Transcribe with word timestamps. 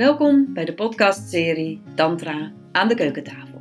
Welkom 0.00 0.54
bij 0.54 0.64
de 0.64 0.74
podcastserie 0.74 1.82
Tantra 1.94 2.52
aan 2.72 2.88
de 2.88 2.94
keukentafel. 2.94 3.58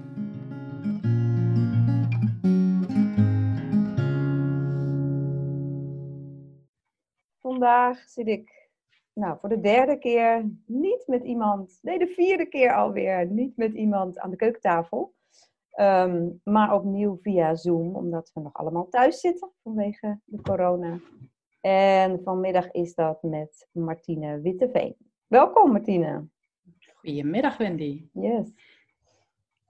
Vandaag 7.40 8.00
zit 8.00 8.28
ik 8.28 8.70
nou, 9.14 9.40
voor 9.40 9.50
de 9.50 9.60
derde 9.60 9.98
keer 9.98 10.50
niet 10.66 11.04
met 11.08 11.24
iemand, 11.24 11.80
nee 11.82 12.00
de 12.00 12.08
vierde 12.08 12.46
keer 12.46 12.76
alweer, 12.76 13.26
niet 13.26 13.58
met 13.58 13.74
iemand 13.74 14.20
aan 14.20 14.30
de 14.30 14.36
keukentafel. 14.36 15.14
Ehm, 15.72 16.30
maar 16.44 16.74
opnieuw 16.74 17.18
via 17.22 17.56
Zoom, 17.56 17.96
omdat 17.96 18.32
we 18.34 18.42
nog 18.42 18.54
allemaal 18.54 18.88
thuis 18.90 19.20
zitten 19.20 19.52
vanwege 19.64 20.20
de 20.26 20.42
corona. 20.42 21.00
En 21.62 22.22
vanmiddag 22.24 22.72
is 22.72 22.94
dat 22.96 23.24
met 23.24 23.68
Martine 23.72 24.42
Witteveen. 24.42 25.09
Welkom 25.30 25.72
Martine. 25.72 26.28
Goedemiddag 26.94 27.58
Wendy. 27.58 28.08
Yes. 28.14 28.52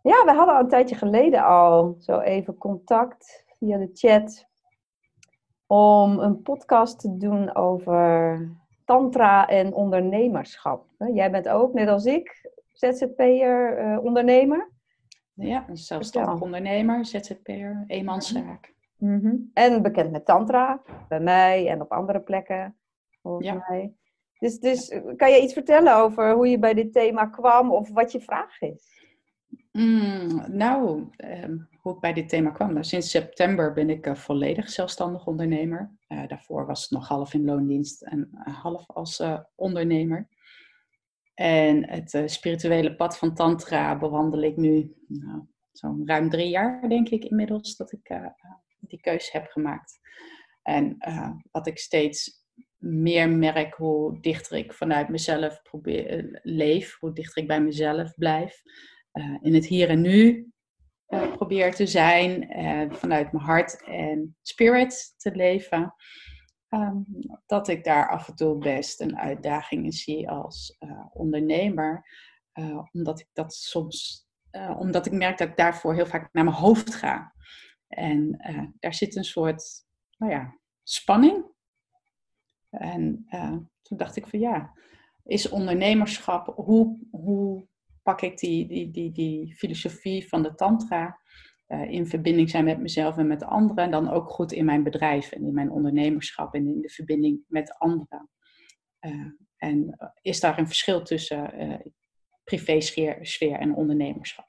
Ja, 0.02 0.26
we 0.26 0.32
hadden 0.34 0.56
al 0.56 0.62
een 0.62 0.68
tijdje 0.68 0.96
geleden 0.96 1.46
al 1.46 1.96
zo 2.00 2.20
even 2.20 2.58
contact 2.58 3.46
via 3.58 3.78
de 3.78 3.90
chat 3.94 4.46
om 5.68 6.20
een 6.20 6.42
podcast 6.42 7.00
te 7.00 7.18
doen 7.18 7.56
over 7.56 8.40
tantra 8.86 9.48
en 9.48 9.74
ondernemerschap. 9.74 10.86
Jij 11.14 11.32
bent 11.32 11.50
ook, 11.50 11.74
net 11.74 11.88
als 11.88 12.06
ik, 12.06 12.52
ZZP'er, 12.74 13.84
uh, 13.84 14.04
ondernemer. 14.04 14.72
Ja, 15.34 15.66
een 15.70 15.78
zelfstandig 15.78 16.42
ondernemer, 16.42 17.06
ZZP'er, 17.06 17.84
eenmanszaak. 17.88 18.74
Mm 18.98 19.50
En 19.54 19.82
bekend 19.82 20.12
met 20.12 20.26
tantra, 20.26 20.82
bij 21.08 21.20
mij 21.20 21.68
en 21.68 21.82
op 21.82 21.92
andere 21.92 22.20
plekken, 22.20 22.76
volgens 23.22 23.48
ja. 23.48 23.66
mij. 23.68 23.94
Dus, 24.40 24.60
dus 24.60 24.88
kan 25.16 25.32
je 25.32 25.42
iets 25.42 25.54
vertellen 25.54 25.96
over 25.96 26.34
hoe 26.34 26.48
je 26.48 26.60
bij 26.60 26.74
dit 26.74 26.94
thema 26.94 27.26
kwam 27.26 27.72
of 27.72 27.90
wat 27.90 28.12
je 28.12 28.22
vraag 28.22 28.62
is? 28.62 28.98
Mm, 29.72 30.44
nou, 30.48 31.10
ehm, 31.16 31.58
hoe 31.82 31.94
ik 31.94 32.00
bij 32.00 32.14
dit 32.14 32.30
thema 32.30 32.50
kwam. 32.50 32.74
Nou, 32.74 32.84
sinds 32.84 33.10
september 33.10 33.74
ben 33.74 33.90
ik 33.90 34.08
uh, 34.08 34.16
volledig 34.16 34.70
zelfstandig 34.70 35.28
ondernemer. 35.28 35.92
Uh, 36.08 36.28
daarvoor 36.28 36.66
was 36.66 36.82
het 36.82 36.92
nog 36.92 37.08
half 37.08 37.34
in 37.34 37.46
loondienst 37.46 38.02
en 38.02 38.30
uh, 38.34 38.58
half 38.62 38.88
als 38.88 39.24
ondernemer. 39.56 40.28
En 41.34 41.90
het 41.90 42.22
spirituele 42.26 42.96
pad 42.96 43.18
van 43.18 43.34
Tantra 43.34 43.98
bewandel 43.98 44.42
ik 44.42 44.58
nu 44.58 44.94
nou, 45.08 45.42
zo'n 45.72 46.02
ruim 46.06 46.30
drie 46.30 46.50
jaar, 46.50 46.90
denk 46.90 47.10
ik 47.10 47.24
inmiddels, 47.24 47.76
dat 47.76 47.92
ik 47.92 48.20
die 48.80 49.00
keuze 49.02 49.30
heb 49.32 49.48
gemaakt. 49.48 50.00
En 50.64 50.98
wat 51.52 51.68
ik 51.68 51.78
steeds 51.78 52.39
meer 52.80 53.30
merk 53.30 53.74
hoe 53.74 54.20
dichter 54.20 54.58
ik 54.58 54.74
vanuit 54.74 55.10
mezelf 55.10 55.62
probeer, 55.62 56.08
eh, 56.08 56.40
leef, 56.42 57.00
hoe 57.00 57.14
dichter 57.14 57.42
ik 57.42 57.48
bij 57.48 57.62
mezelf 57.62 58.14
blijf. 58.16 58.62
Uh, 59.14 59.38
in 59.42 59.54
het 59.54 59.66
hier 59.66 59.90
en 59.90 60.02
nu 60.02 60.52
uh, 61.08 61.36
probeer 61.36 61.76
te 61.76 61.88
zijn, 61.88 62.48
vanuit 62.94 63.32
mijn 63.32 63.46
hart 63.46 63.84
en 63.84 64.38
spirit 64.42 65.14
te 65.18 65.36
leven. 65.36 65.94
Um, 66.70 67.06
dat 67.46 67.68
ik 67.68 67.84
daar 67.84 68.10
af 68.10 68.28
en 68.28 68.36
toe 68.36 68.58
best 68.58 69.02
een 69.02 69.18
uitdaging 69.18 69.86
in 69.86 69.92
zie 69.92 70.30
als 70.30 70.78
ondernemer. 71.14 72.06
omdat 72.92 73.20
ik 73.20 73.28
dat 73.34 73.54
soms, 73.54 74.28
omdat 74.78 75.06
ik 75.06 75.12
merk 75.12 75.38
dat 75.38 75.48
ik 75.48 75.58
daarvoor 75.58 75.96
heel 75.96 76.06
vaak 76.06 76.34
naar 76.34 76.44
mijn 76.44 76.56
hoofd 76.56 76.96
ga. 76.96 77.34
En 77.88 78.40
daar 78.80 78.94
zit 78.94 79.16
een 79.16 79.24
soort, 79.24 79.86
nou 80.18 80.32
ja, 80.32 80.60
spanning 80.84 81.46
en 82.70 83.26
uh, 83.30 83.58
toen 83.82 83.98
dacht 83.98 84.16
ik 84.16 84.28
van 84.28 84.40
ja, 84.40 84.74
is 85.24 85.50
ondernemerschap, 85.50 86.54
hoe, 86.56 87.00
hoe 87.12 87.68
pak 88.04 88.22
ik 88.22 88.38
die, 88.38 88.68
die, 88.68 88.92
die, 88.92 89.12
die 89.12 89.56
filosofie 89.56 90.28
van 90.28 90.44
de 90.44 90.56
tantra 90.56 91.20
uh, 91.68 91.92
in 91.92 92.08
verbinding 92.08 92.50
zijn 92.50 92.64
met 92.64 92.80
mezelf 92.80 93.18
en 93.18 93.28
met 93.28 93.44
anderen 93.44 93.84
en 93.84 93.92
dan 93.92 94.10
ook 94.10 94.30
goed 94.30 94.52
in 94.52 94.66
mijn 94.66 94.84
bedrijf 94.84 95.32
en 95.32 95.46
in 95.46 95.54
mijn 95.54 95.72
ondernemerschap 95.72 96.54
en 96.54 96.68
in 96.68 96.82
de 96.82 96.90
verbinding 96.90 97.44
met 97.48 97.78
anderen. 97.78 98.30
Uh, 99.02 99.26
en 99.58 99.98
is 100.22 100.40
daar 100.40 100.60
een 100.60 100.68
verschil 100.68 101.04
tussen 101.04 101.52
privé-sfeer 102.44 103.60
en 103.60 103.76
ondernemerschap? 103.76 104.48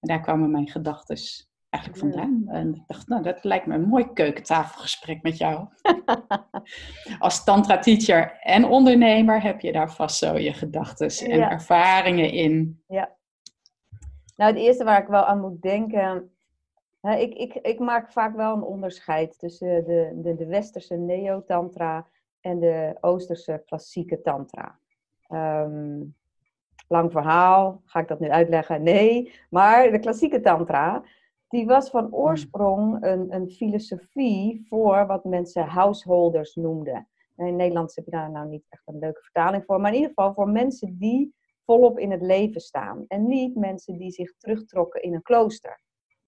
En 0.00 0.08
daar 0.08 0.20
kwamen 0.20 0.50
mijn 0.50 0.68
gedachten 0.68 1.16
eigenlijk 1.68 2.02
vandaan. 2.02 2.44
En 2.48 2.74
ik 2.74 2.82
dacht, 2.86 3.08
nou, 3.08 3.22
dat 3.22 3.44
lijkt 3.44 3.66
me 3.66 3.74
een 3.74 3.88
mooi 3.88 4.12
keukentafelgesprek 4.12 5.22
met 5.22 5.38
jou. 5.38 5.66
Als 7.18 7.44
tantra-teacher 7.44 8.38
en 8.40 8.64
ondernemer 8.64 9.42
heb 9.42 9.60
je 9.60 9.72
daar 9.72 9.92
vast 9.92 10.16
zo 10.16 10.38
je 10.38 10.52
gedachten 10.52 11.30
en 11.30 11.40
ervaringen 11.40 12.30
in. 12.30 12.82
Ja. 12.88 13.14
Nou, 14.36 14.52
het 14.52 14.60
eerste 14.60 14.84
waar 14.84 15.02
ik 15.02 15.08
wel 15.08 15.24
aan 15.24 15.40
moet 15.40 15.62
denken... 15.62 16.30
Hè, 17.00 17.16
ik, 17.16 17.34
ik, 17.34 17.54
ik 17.54 17.78
maak 17.78 18.12
vaak 18.12 18.36
wel 18.36 18.56
een 18.56 18.62
onderscheid 18.62 19.38
tussen 19.38 19.84
de, 19.84 20.12
de, 20.14 20.34
de 20.34 20.46
westerse 20.46 20.94
neo-tantra 20.94 22.06
en 22.40 22.58
de 22.58 22.96
oosterse 23.00 23.62
klassieke 23.66 24.20
tantra. 24.20 24.78
Ehm, 25.28 26.00
lang 26.88 27.12
verhaal, 27.12 27.82
ga 27.84 28.00
ik 28.00 28.08
dat 28.08 28.20
nu 28.20 28.28
uitleggen? 28.28 28.82
Nee, 28.82 29.32
maar 29.50 29.90
de 29.90 29.98
klassieke 29.98 30.40
tantra, 30.40 31.02
die 31.48 31.66
was 31.66 31.90
van 31.90 32.04
hmm. 32.04 32.14
oorsprong 32.14 33.04
een, 33.04 33.34
een 33.34 33.50
filosofie 33.50 34.66
voor 34.68 35.06
wat 35.06 35.24
mensen 35.24 35.64
householders 35.64 36.54
noemden. 36.54 37.08
En 37.36 37.46
in 37.46 37.56
Nederland 37.56 37.94
heb 37.94 38.04
je 38.04 38.10
daar 38.10 38.30
nou 38.30 38.48
niet 38.48 38.66
echt 38.68 38.82
een 38.84 38.98
leuke 38.98 39.22
vertaling 39.22 39.64
voor, 39.64 39.80
maar 39.80 39.90
in 39.90 39.96
ieder 39.96 40.12
geval 40.14 40.34
voor 40.34 40.48
mensen 40.48 40.98
die 40.98 41.34
volop 41.64 41.98
in 41.98 42.10
het 42.10 42.22
leven 42.22 42.60
staan. 42.60 43.04
En 43.08 43.26
niet 43.26 43.56
mensen 43.56 43.98
die 43.98 44.10
zich 44.10 44.36
terugtrokken 44.36 45.02
in 45.02 45.14
een 45.14 45.22
klooster. 45.22 45.80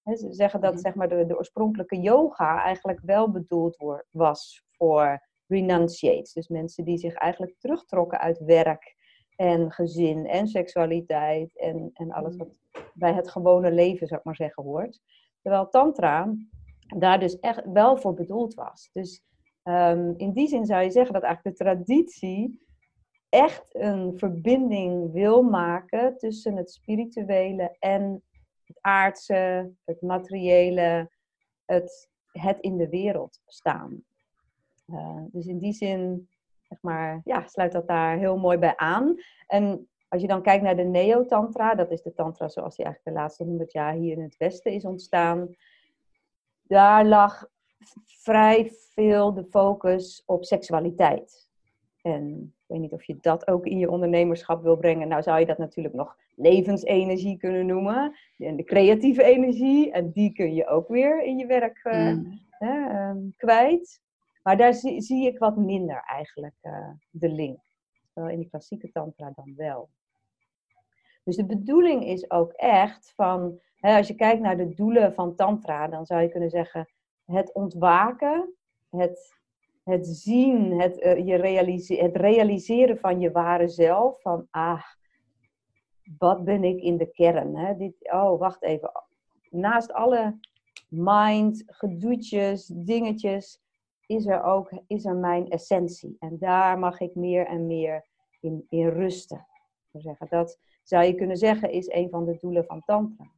ze 0.03 0.27
zeggen 0.31 0.61
dat 0.61 0.73
hmm. 0.73 0.81
zeg 0.81 0.95
maar, 0.95 1.09
de, 1.09 1.27
de 1.27 1.37
oorspronkelijke 1.37 2.01
yoga 2.01 2.63
eigenlijk 2.63 3.01
wel 3.03 3.31
bedoeld 3.31 4.03
was 4.11 4.65
voor 4.71 5.27
renunciates. 5.47 6.33
Dus 6.33 6.49
mensen 6.49 6.85
die 6.85 6.99
zich 6.99 7.15
eigenlijk 7.15 7.55
terugtrokken 7.59 8.19
uit 8.19 8.39
werk 8.39 8.97
en 9.39 9.73
gezin 9.73 10.27
en 10.27 10.49
seksualiteit 10.49 11.59
en, 11.59 11.91
en 11.93 12.13
alles 12.13 12.37
wat 12.37 12.59
bij 12.95 13.13
het 13.13 13.31
gewone 13.31 13.73
leven, 13.73 14.07
zou 14.07 14.21
ik 14.21 14.27
maar 14.27 14.37
zeggen, 14.37 14.63
hoort. 14.63 15.01
Terwijl 15.43 15.69
Tantra 15.69 16.35
daar 16.97 17.21
dus 17.21 17.39
echt 17.39 17.63
wel 17.73 17.97
voor 17.97 18.15
bedoeld 18.15 18.55
was. 18.55 18.91
Dus 18.93 19.23
um, 19.65 20.15
in 20.17 20.33
die 20.33 20.49
zin 20.49 20.67
zou 20.67 20.83
je 20.83 20.91
zeggen 20.91 21.13
dat 21.13 21.23
eigenlijk 21.23 21.57
de 21.57 21.65
traditie 21.65 22.67
echt 23.29 23.75
een 23.75 24.19
verbinding 24.19 25.13
wil 25.13 25.43
maken 25.43 26.17
tussen 26.17 26.57
het 26.57 26.71
spirituele 26.71 27.77
en 27.79 28.23
het 28.65 28.79
aardse, 28.81 29.73
het 29.85 30.03
materiële, 30.03 31.11
het, 31.65 32.11
het 32.33 32.59
in 32.61 32.77
de 32.77 32.89
wereld 32.89 33.41
staan. 33.47 34.05
Uh, 34.87 35.23
dus 35.31 35.47
in 35.47 35.59
die 35.59 35.73
zin 35.73 36.29
zeg 36.69 36.79
maar, 36.81 37.21
ja, 37.25 37.47
sluit 37.47 37.73
dat 37.73 37.87
daar 37.87 38.19
heel 38.19 38.39
mooi 38.39 38.59
bij 38.59 38.77
aan. 38.77 39.15
En 39.47 39.89
als 40.09 40.21
je 40.21 40.29
dan 40.29 40.43
kijkt 40.43 40.63
naar 40.63 40.77
de 40.77 40.85
Neo-Tantra, 40.85 41.75
dat 41.75 41.91
is 41.91 42.03
de 42.03 42.13
Tantra 42.13 42.49
zoals 42.49 42.77
die 42.77 42.85
eigenlijk 42.85 43.17
de 43.17 43.23
laatste 43.23 43.45
honderd 43.45 43.73
jaar 43.73 43.93
hier 43.93 44.17
in 44.17 44.23
het 44.23 44.37
Westen 44.37 44.73
is 44.73 44.85
ontstaan. 44.85 45.49
Daar 46.63 47.07
lag 47.07 47.47
vrij 48.05 48.71
veel 48.71 49.35
de 49.35 49.45
focus 49.45 50.23
op 50.27 50.45
seksualiteit. 50.45 51.51
En 52.03 52.55
ik 52.57 52.65
weet 52.67 52.81
niet 52.81 52.93
of 52.93 53.05
je 53.05 53.17
dat 53.21 53.49
ook 53.49 53.67
in 53.67 53.79
je 53.79 53.91
ondernemerschap 53.91 54.63
wil 54.63 54.77
brengen. 54.77 55.09
Nou 55.09 55.23
zou 55.23 55.41
je 55.41 55.47
dat 55.47 55.59
natuurlijk 55.59 55.95
nog 55.95 56.17
levensenergie 56.35 57.37
kunnen 57.37 57.67
noemen. 57.67 58.17
En 58.39 58.57
de 58.57 58.65
creatieve 58.65 59.23
energie. 59.23 59.93
En 59.93 60.11
die 60.11 60.33
kun 60.33 60.55
je 60.55 60.67
ook 60.67 60.89
weer 60.89 61.23
in 61.23 61.39
je 61.39 61.47
werk 61.47 61.85
uh, 61.85 62.17
hè, 62.51 63.09
um, 63.09 63.35
kwijt. 63.37 64.01
Maar 64.49 64.57
daar 64.57 64.75
zie, 64.75 65.27
ik 65.27 65.39
wat 65.39 65.57
minder 65.57 66.03
eigenlijk 66.07 66.55
uh, 66.63 66.91
de 67.11 67.29
link. 67.29 67.59
Terwijl 68.13 68.35
in 68.35 68.41
die 68.41 68.49
klassieke 68.49 68.91
tantra 68.91 69.33
dan 69.35 69.55
wel. 69.57 69.91
Dus 71.25 71.37
de 71.37 71.47
bedoeling 71.47 72.05
is 72.05 72.31
ook 72.31 72.53
echt 72.53 73.13
van, 73.17 73.61
hè, 73.77 73.97
als 73.97 74.09
je 74.09 74.15
kijkt 74.15 74.41
naar 74.41 74.57
de 74.57 74.75
doelen 74.75 75.15
van 75.15 75.35
tantra, 75.35 75.89
dan 75.89 76.07
zou 76.07 76.23
je 76.23 76.29
kunnen 76.29 76.51
zeggen 76.51 76.89
het 77.25 77.55
ontwaken, 77.55 78.55
het, 78.91 79.35
het 79.85 80.07
zien, 80.07 80.81
het, 80.81 81.03
uh, 81.03 81.27
je 81.27 81.35
realise 81.35 81.95
het 81.95 82.17
realiseren 82.17 82.99
van 82.99 83.21
je 83.21 83.31
ware 83.31 83.69
zelf. 83.69 84.21
Van, 84.21 84.47
ah, 84.51 84.83
wat 86.19 86.45
ben 86.45 86.65
ik 86.65 86.81
in 86.81 86.97
de 86.97 87.11
kern? 87.11 87.57
Hè? 87.57 87.77
Dit, 87.77 88.13
oh, 88.13 88.39
wacht 88.39 88.63
even. 88.63 88.91
Naast 89.51 89.93
alle 89.93 90.39
mind, 90.89 91.63
gedoetjes, 91.67 92.67
dingetjes, 92.67 93.67
is 94.09 94.27
er 94.27 94.43
ook 94.43 94.73
is 94.87 95.05
er 95.05 95.17
mijn 95.17 95.49
essentie. 95.49 96.17
En 96.19 96.37
daar 96.39 96.79
mag 96.79 97.01
ik 97.01 97.15
meer 97.15 97.47
en 97.47 97.67
meer 97.67 98.07
in, 98.41 98.67
in 98.69 98.89
rusten. 98.89 99.47
Zeggen. 99.93 100.27
Dat 100.31 100.59
zou 100.83 101.05
je 101.05 101.15
kunnen 101.15 101.37
zeggen 101.37 101.71
is 101.71 101.91
een 101.91 102.11
van 102.11 102.25
de 102.25 102.37
doelen 102.41 102.65
van 102.65 102.83
Tantra. 102.85 103.31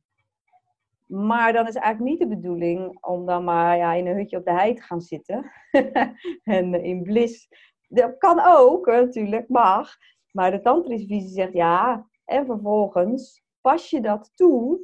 Maar 1.07 1.53
dan 1.53 1.69
is 1.69 1.75
eigenlijk 1.75 2.11
niet 2.11 2.31
de 2.31 2.37
bedoeling 2.37 2.99
om 3.01 3.27
dan 3.27 3.45
maar 3.45 3.77
ja, 3.77 3.93
in 3.93 4.07
een 4.07 4.17
hutje 4.17 4.37
op 4.37 4.45
de 4.45 4.53
hei 4.53 4.75
te 4.75 4.83
gaan 4.83 5.01
zitten. 5.01 5.51
en 6.43 6.83
in 6.83 7.03
bliss. 7.03 7.49
Dat 7.89 8.19
kan 8.19 8.41
ook, 8.45 8.87
natuurlijk, 8.87 9.49
mag. 9.49 9.97
Maar 10.33 10.51
de 10.51 10.61
tantrische 10.61 11.07
visie 11.07 11.31
zegt 11.31 11.53
ja, 11.53 12.07
en 12.25 12.47
vervolgens 12.47 13.43
pas 13.61 13.91
je 13.91 14.01
dat 14.01 14.31
toe 14.35 14.81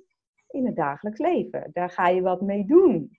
in 0.48 0.66
het 0.66 0.76
dagelijks 0.76 1.18
leven. 1.18 1.70
Daar 1.72 1.90
ga 1.90 2.08
je 2.08 2.22
wat 2.22 2.40
mee 2.40 2.64
doen. 2.64 3.18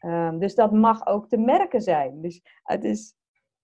Ehm, 0.00 0.38
dus 0.38 0.54
dat 0.54 0.72
mag 0.72 1.06
ook 1.06 1.28
te 1.28 1.36
merken 1.36 1.80
zijn. 1.80 2.20
Dus 2.20 2.42
het 2.62 2.84
is, 2.84 3.14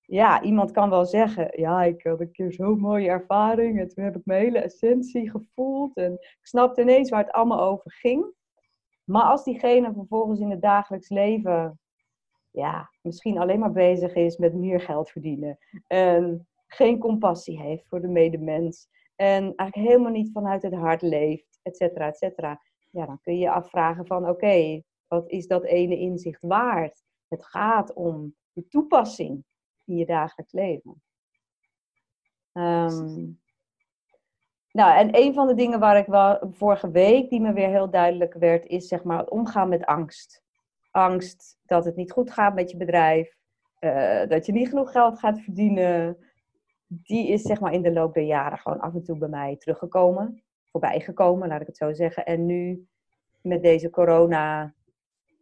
ja, 0.00 0.43
iemand 0.43 0.71
kan 0.71 0.91
wel 0.91 1.05
zeggen, 1.05 1.61
ja, 1.61 1.83
ik 1.83 2.03
had 2.03 2.21
een 2.21 2.31
keer 2.31 2.53
zo'n 2.53 2.79
mooie 2.79 3.09
ervaring 3.09 3.81
en 3.81 3.88
toen 3.88 4.05
heb 4.05 4.17
ik 4.17 4.25
mijn 4.25 4.43
hele 4.43 4.59
essentie 4.59 5.31
gevoeld 5.31 5.97
en 5.97 6.12
ik 6.12 6.38
snapte 6.43 6.81
ineens 6.81 7.11
waar 7.11 7.25
het 7.25 7.33
allemaal 7.33 7.61
over 7.61 7.93
ging. 7.93 8.35
Maar 9.05 9.23
als 9.23 9.44
diegene 9.44 9.93
vervolgens 9.93 10.41
in 10.41 10.50
het 10.50 10.62
dagelijks 10.62 11.09
leven, 11.09 11.79
ja, 12.50 12.91
misschien 13.03 13.38
alleen 13.38 13.59
maar 13.59 13.73
bezig 13.73 14.15
is 14.15 14.37
met 14.37 14.55
meer 14.55 14.81
geld 14.81 15.11
verdienen 15.11 15.59
en 15.87 16.49
geen 16.67 16.99
compassie 16.99 17.61
heeft 17.61 17.88
voor 17.88 18.00
de 18.00 18.09
medemens 18.09 18.88
en 19.17 19.43
eigenlijk 19.43 19.88
helemaal 19.88 20.12
niet 20.12 20.33
vanuit 20.33 20.62
het 20.62 20.75
hart 20.75 21.03
leeft, 21.03 21.61
et 21.62 21.77
cetera, 21.77 22.06
et 22.06 22.17
cetera, 22.17 22.61
ja, 22.91 23.06
dan 23.06 23.21
kun 23.23 23.33
je 23.33 23.41
je 23.41 23.50
afvragen 23.50 24.06
van, 24.06 24.29
oké, 24.29 24.83
wat 25.08 25.29
is 25.31 25.47
dat 25.47 25.64
ene 25.64 25.99
inzicht 25.99 26.43
waard? 26.43 27.03
Het 27.29 27.44
gaat 27.44 27.93
om 27.93 28.35
de 28.53 28.69
toepassing 28.69 29.44
in 29.85 29.97
je 29.97 30.06
dagelijks 30.06 30.53
leven. 30.53 31.03
Ehm, 32.53 33.26
nou, 34.70 34.99
en 34.99 35.17
een 35.17 35.35
van 35.35 35.47
de 35.47 35.55
dingen 35.55 35.81
waar 35.81 35.97
ik 35.97 36.06
wel 36.06 36.50
vorige 36.53 36.91
week, 36.91 37.31
die 37.31 37.41
me 37.41 37.53
weer 37.53 37.69
heel 37.69 37.91
duidelijk 37.91 38.35
werd, 38.35 38.67
is 38.67 38.88
zeg 38.88 39.05
maar 39.05 39.19
het 39.19 39.31
omgaan 39.31 39.69
met 39.69 39.85
angst. 39.85 40.43
Angst 40.91 41.59
dat 41.64 41.85
het 41.85 41.97
niet 41.97 42.12
goed 42.12 42.31
gaat 42.31 42.55
met 42.55 42.70
je 42.70 42.76
bedrijf, 42.76 43.37
uh, 43.81 44.26
dat 44.26 44.47
je 44.47 44.52
niet 44.52 44.69
genoeg 44.69 44.93
geld 44.93 45.19
gaat 45.19 45.41
verdienen. 45.41 46.17
Die 46.87 47.29
is 47.29 47.43
zeg 47.43 47.61
maar 47.61 47.73
in 47.73 47.82
de 47.82 47.93
loop 47.93 48.14
der 48.14 48.23
jaren 48.23 48.59
gewoon 48.59 48.81
af 48.81 48.94
en 48.94 49.02
toe 49.02 49.19
bij 49.19 49.29
mij 49.29 49.56
teruggekomen, 49.56 50.43
voorbij 50.70 51.00
gekomen, 51.00 51.49
laat 51.49 51.61
ik 51.61 51.67
het 51.67 51.76
zo 51.76 51.93
zeggen. 51.93 52.26
En 52.26 52.47
nu 52.47 52.88
met 53.41 53.62
deze 53.62 53.91
corona 53.91 54.75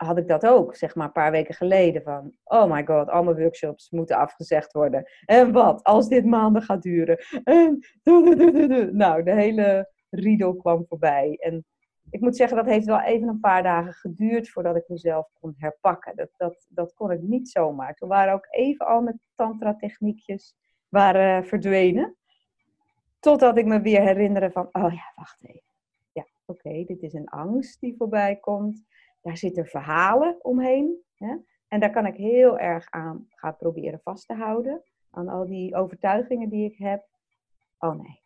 had 0.05 0.19
ik 0.19 0.29
dat 0.29 0.47
ook, 0.47 0.77
zeg 0.77 0.95
maar, 0.95 1.07
een 1.07 1.13
paar 1.13 1.31
weken 1.31 1.55
geleden. 1.55 2.03
Van, 2.03 2.33
oh 2.45 2.71
my 2.71 2.85
god, 2.87 3.09
al 3.11 3.25
workshops 3.25 3.91
moeten 3.91 4.17
afgezegd 4.17 4.73
worden. 4.73 5.05
En 5.25 5.53
wat, 5.53 5.83
als 5.83 6.09
dit 6.09 6.25
maanden 6.25 6.63
gaat 6.63 6.83
duren? 6.83 7.19
En, 7.45 7.87
nou, 9.03 9.23
de 9.23 9.35
hele 9.35 9.93
riedel 10.11 10.55
kwam 10.57 10.85
voorbij. 10.89 11.37
En 11.41 11.65
ik 12.11 12.21
moet 12.21 12.37
zeggen, 12.37 12.57
dat 12.57 12.67
heeft 12.67 12.87
wel 12.87 13.01
even 13.01 13.29
een 13.29 13.41
paar 13.41 13.63
dagen 13.63 13.93
geduurd 13.93 14.51
voordat 14.51 14.77
ik 14.77 14.89
mezelf 14.89 15.31
kon 15.41 15.55
herpakken. 15.57 16.17
Dat, 16.17 16.31
dat, 16.37 16.67
dat 16.69 16.95
kon 16.95 17.11
ik 17.11 17.21
niet 17.21 17.49
zomaar. 17.49 17.95
Toen 17.95 18.09
waren 18.09 18.35
ook 18.35 18.47
even 18.51 18.87
al 18.87 19.01
mijn 19.01 19.21
tantra-techniekjes 19.35 20.55
waren 20.89 21.47
verdwenen. 21.47 22.17
Totdat 23.21 23.57
ik 23.57 23.67
me 23.67 23.81
weer 23.81 24.01
herinnerde 24.01 24.51
van, 24.51 24.69
oh 24.73 24.93
ja, 24.93 25.13
wacht 25.17 25.39
even. 25.43 25.63
Ja, 26.13 26.27
oké, 26.45 26.85
dit 26.85 27.03
is 27.03 27.13
een 27.13 27.29
angst 27.29 27.81
die 27.81 27.95
voorbij 27.97 28.37
komt 28.37 28.85
daar 29.25 29.37
zitten 29.37 29.67
verhalen 29.67 30.45
omheen. 30.45 31.03
Hè? 31.15 31.37
En 31.69 31.81
daar 31.81 31.91
kan 31.91 32.07
ik 32.07 32.17
heel 32.17 32.59
erg 32.59 32.91
aan 32.91 33.27
gaan 33.29 33.57
proberen 33.57 34.01
vast 34.03 34.27
te 34.27 34.35
houden. 34.35 34.83
Aan 35.11 35.29
al 35.29 35.47
die 35.47 35.75
overtuigingen 35.75 36.49
die 36.49 36.71
ik 36.71 36.79
heb. 36.79 37.09
Oh 37.79 37.95
nee, 37.95 38.23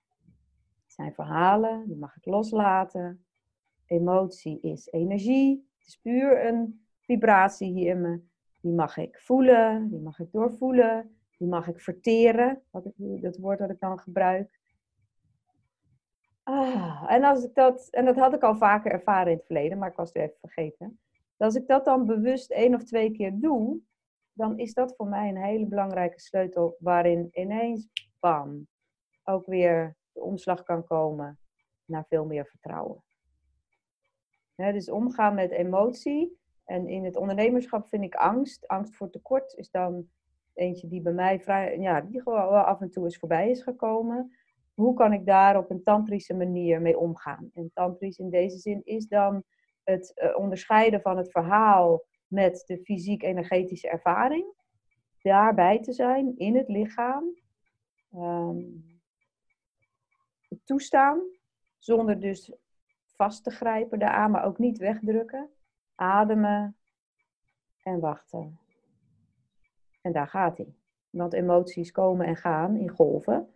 het 0.85 0.93
zijn 0.93 1.15
verhalen, 1.15 1.87
die 1.87 1.97
mag 1.97 2.17
ik 2.17 2.25
loslaten. 2.25 3.25
Emotie 3.87 4.61
is 4.61 4.87
energie. 4.91 5.69
Het 5.79 5.89
is 5.89 5.97
puur 5.97 6.47
een 6.47 6.87
vibratie 7.01 7.73
hier 7.73 7.91
in 7.91 8.01
me. 8.01 8.21
Die 8.61 8.73
mag 8.73 8.97
ik 8.97 9.19
voelen, 9.19 9.89
die 9.91 10.01
mag 10.01 10.19
ik 10.19 10.33
doorvoelen, 10.33 11.17
die 11.37 11.49
mag 11.49 11.69
ik 11.69 11.81
verteren. 11.81 12.63
Dat 13.21 13.37
woord 13.37 13.59
dat 13.59 13.71
ik 13.71 13.81
dan 13.81 13.99
gebruik. 13.99 14.58
Ah, 16.51 17.05
en, 17.09 17.25
als 17.25 17.45
ik 17.45 17.55
dat, 17.55 17.89
en 17.91 18.05
dat 18.05 18.17
had 18.17 18.35
ik 18.35 18.43
al 18.43 18.57
vaker 18.57 18.93
ervaren 18.93 19.33
in 19.33 19.37
het 19.37 19.47
verleden, 19.47 19.79
maar 19.79 19.89
ik 19.89 19.97
was 19.97 20.13
het 20.13 20.23
even 20.23 20.39
vergeten. 20.41 21.01
Als 21.37 21.55
ik 21.55 21.67
dat 21.67 21.85
dan 21.85 22.07
bewust 22.07 22.51
één 22.51 22.75
of 22.75 22.85
twee 22.85 23.11
keer 23.11 23.39
doe, 23.41 23.81
dan 24.33 24.59
is 24.59 24.75
dat 24.75 24.97
voor 24.97 25.07
mij 25.07 25.29
een 25.29 25.43
hele 25.43 25.67
belangrijke 25.67 26.21
sleutel 26.21 26.77
waarin 26.79 27.29
ineens, 27.33 27.89
bam, 28.21 28.67
ook 29.25 29.47
weer 29.47 29.97
de 30.13 30.21
omslag 30.21 30.63
kan 30.63 30.85
komen 30.85 31.39
naar 31.85 32.05
veel 32.09 32.25
meer 32.25 32.47
vertrouwen. 32.47 33.03
dus 34.55 34.91
omgaan 34.91 35.35
met 35.35 35.51
emotie. 35.51 36.39
En 36.65 36.89
in 36.89 37.05
het 37.05 37.17
ondernemerschap 37.17 37.89
vind 37.89 38.05
ik 38.05 38.15
angst. 38.15 38.67
Angst 38.67 38.97
voor 38.97 39.11
tekort 39.11 39.55
is 39.55 39.71
dan 39.71 40.09
eentje 40.55 40.89
die 40.89 41.01
bij 41.01 41.13
mij 41.13 41.41
vrij, 41.41 41.79
ja, 41.79 42.01
die 42.01 42.23
gewoon 42.23 42.65
af 42.65 42.81
en 42.81 42.91
toe 42.91 43.05
eens 43.05 43.19
voorbij 43.19 43.51
is 43.51 43.63
gekomen 43.63 44.38
hoe 44.79 44.95
kan 44.95 45.13
ik 45.13 45.27
daar 45.27 45.57
op 45.57 45.71
een 45.71 45.83
tantrische 45.83 46.35
manier 46.35 46.81
mee 46.81 46.99
omgaan? 46.99 47.51
En 47.55 47.71
tantrisch 47.75 48.19
in 48.19 48.31
deze 48.31 48.59
zin 48.59 48.81
is 48.85 49.07
dan 49.07 49.43
het 49.85 50.15
eh, 50.15 50.37
onderscheiden 50.37 51.01
van 51.01 51.17
het 51.17 51.31
verhaal 51.31 52.05
met 52.27 52.63
de 52.67 52.79
fysiek-energetische 52.79 53.89
ervaring. 53.89 54.47
Daarbij 55.23 55.81
te 55.81 55.93
zijn, 55.93 56.37
in 56.37 56.57
het 56.57 56.69
lichaam. 56.69 57.25
Um, 58.15 59.01
toestaan, 60.65 61.21
zonder 61.79 62.21
dus 62.21 62.53
vast 63.05 63.45
te 63.45 63.51
grijpen 63.51 63.99
daaraan, 63.99 64.31
maar 64.31 64.45
ook 64.45 64.59
niet 64.59 64.79
wegdrukken. 64.79 65.51
Ademen 65.95 66.77
en 67.83 68.01
wachten. 68.01 68.59
En 70.01 70.13
daar 70.13 70.29
gaat 70.29 70.57
hij. 70.57 70.75
Want 71.11 71.33
emoties 71.33 71.91
komen 71.91 72.27
en 72.27 72.37
gaan 72.37 72.77
in 72.77 72.91
golven. 72.91 73.53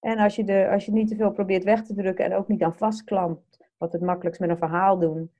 En 0.00 0.18
als 0.18 0.36
je, 0.36 0.44
de, 0.44 0.68
als 0.72 0.84
je 0.84 0.92
niet 0.92 1.08
te 1.08 1.16
veel 1.16 1.30
probeert 1.30 1.64
weg 1.64 1.82
te 1.82 1.94
drukken 1.94 2.24
en 2.24 2.34
ook 2.34 2.48
niet 2.48 2.62
aan 2.62 2.76
vastklampt, 2.76 3.64
wat 3.76 3.92
het 3.92 4.02
makkelijkst 4.02 4.40
met 4.40 4.50
een 4.50 4.56
verhaal 4.56 4.98
doen, 4.98 5.30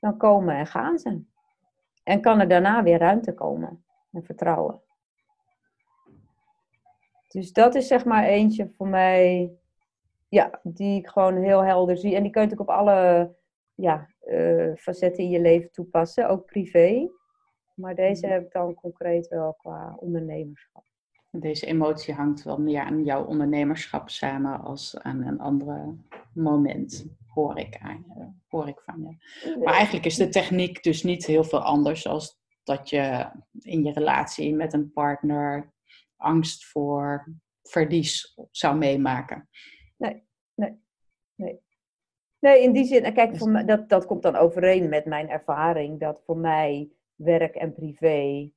dan 0.00 0.16
komen 0.16 0.54
en 0.56 0.66
gaan 0.66 0.98
ze. 0.98 1.20
En 2.04 2.20
kan 2.20 2.40
er 2.40 2.48
daarna 2.48 2.82
weer 2.82 2.98
ruimte 2.98 3.34
komen 3.34 3.84
en 4.12 4.24
vertrouwen. 4.24 4.80
Dus 7.28 7.52
dat 7.52 7.74
is 7.74 7.86
zeg 7.86 8.04
maar 8.04 8.24
eentje 8.24 8.70
voor 8.76 8.88
mij, 8.88 9.52
ja, 10.28 10.60
die 10.62 10.98
ik 10.98 11.08
gewoon 11.08 11.36
heel 11.36 11.64
helder 11.64 11.96
zie. 11.96 12.14
En 12.14 12.22
die 12.22 12.32
kun 12.32 12.40
je 12.40 12.48
natuurlijk 12.48 12.78
op 12.78 12.86
alle 12.86 13.34
ja, 13.74 14.08
uh, 14.26 14.74
facetten 14.76 15.24
in 15.24 15.30
je 15.30 15.40
leven 15.40 15.70
toepassen, 15.70 16.28
ook 16.28 16.46
privé. 16.46 17.08
Maar 17.74 17.94
deze 17.94 18.26
mhm. 18.26 18.34
heb 18.34 18.44
ik 18.44 18.52
dan 18.52 18.74
concreet 18.74 19.28
wel 19.28 19.52
qua 19.52 19.96
ondernemerschap. 20.00 20.87
Deze 21.30 21.66
emotie 21.66 22.14
hangt 22.14 22.42
wel 22.42 22.58
meer 22.60 22.80
aan 22.80 23.04
jouw 23.04 23.24
ondernemerschap 23.24 24.08
samen 24.08 24.60
als 24.60 24.98
aan 24.98 25.22
een 25.22 25.40
andere 25.40 25.96
moment, 26.34 27.06
hoor 27.26 27.58
ik, 27.58 27.78
aan, 27.78 28.04
hoor 28.48 28.68
ik 28.68 28.80
van 28.80 29.00
je. 29.00 29.56
Maar 29.64 29.74
eigenlijk 29.74 30.06
is 30.06 30.16
de 30.16 30.28
techniek 30.28 30.82
dus 30.82 31.02
niet 31.02 31.26
heel 31.26 31.44
veel 31.44 31.62
anders 31.62 32.06
als 32.06 32.38
dat 32.62 32.88
je 32.88 33.30
in 33.60 33.84
je 33.84 33.92
relatie 33.92 34.54
met 34.54 34.72
een 34.72 34.92
partner 34.92 35.72
angst 36.16 36.66
voor 36.66 37.34
verlies 37.62 38.38
zou 38.50 38.76
meemaken. 38.76 39.48
Nee, 39.96 40.24
nee, 40.54 40.80
nee. 41.34 41.60
Nee, 42.38 42.62
in 42.62 42.72
die 42.72 42.84
zin, 42.84 43.12
kijk, 43.12 43.36
voor 43.36 43.50
mij, 43.50 43.64
dat, 43.64 43.88
dat 43.88 44.06
komt 44.06 44.22
dan 44.22 44.36
overeen 44.36 44.88
met 44.88 45.04
mijn 45.04 45.28
ervaring, 45.28 46.00
dat 46.00 46.22
voor 46.24 46.36
mij 46.36 46.90
werk 47.14 47.54
en 47.54 47.74
privé, 47.74 48.50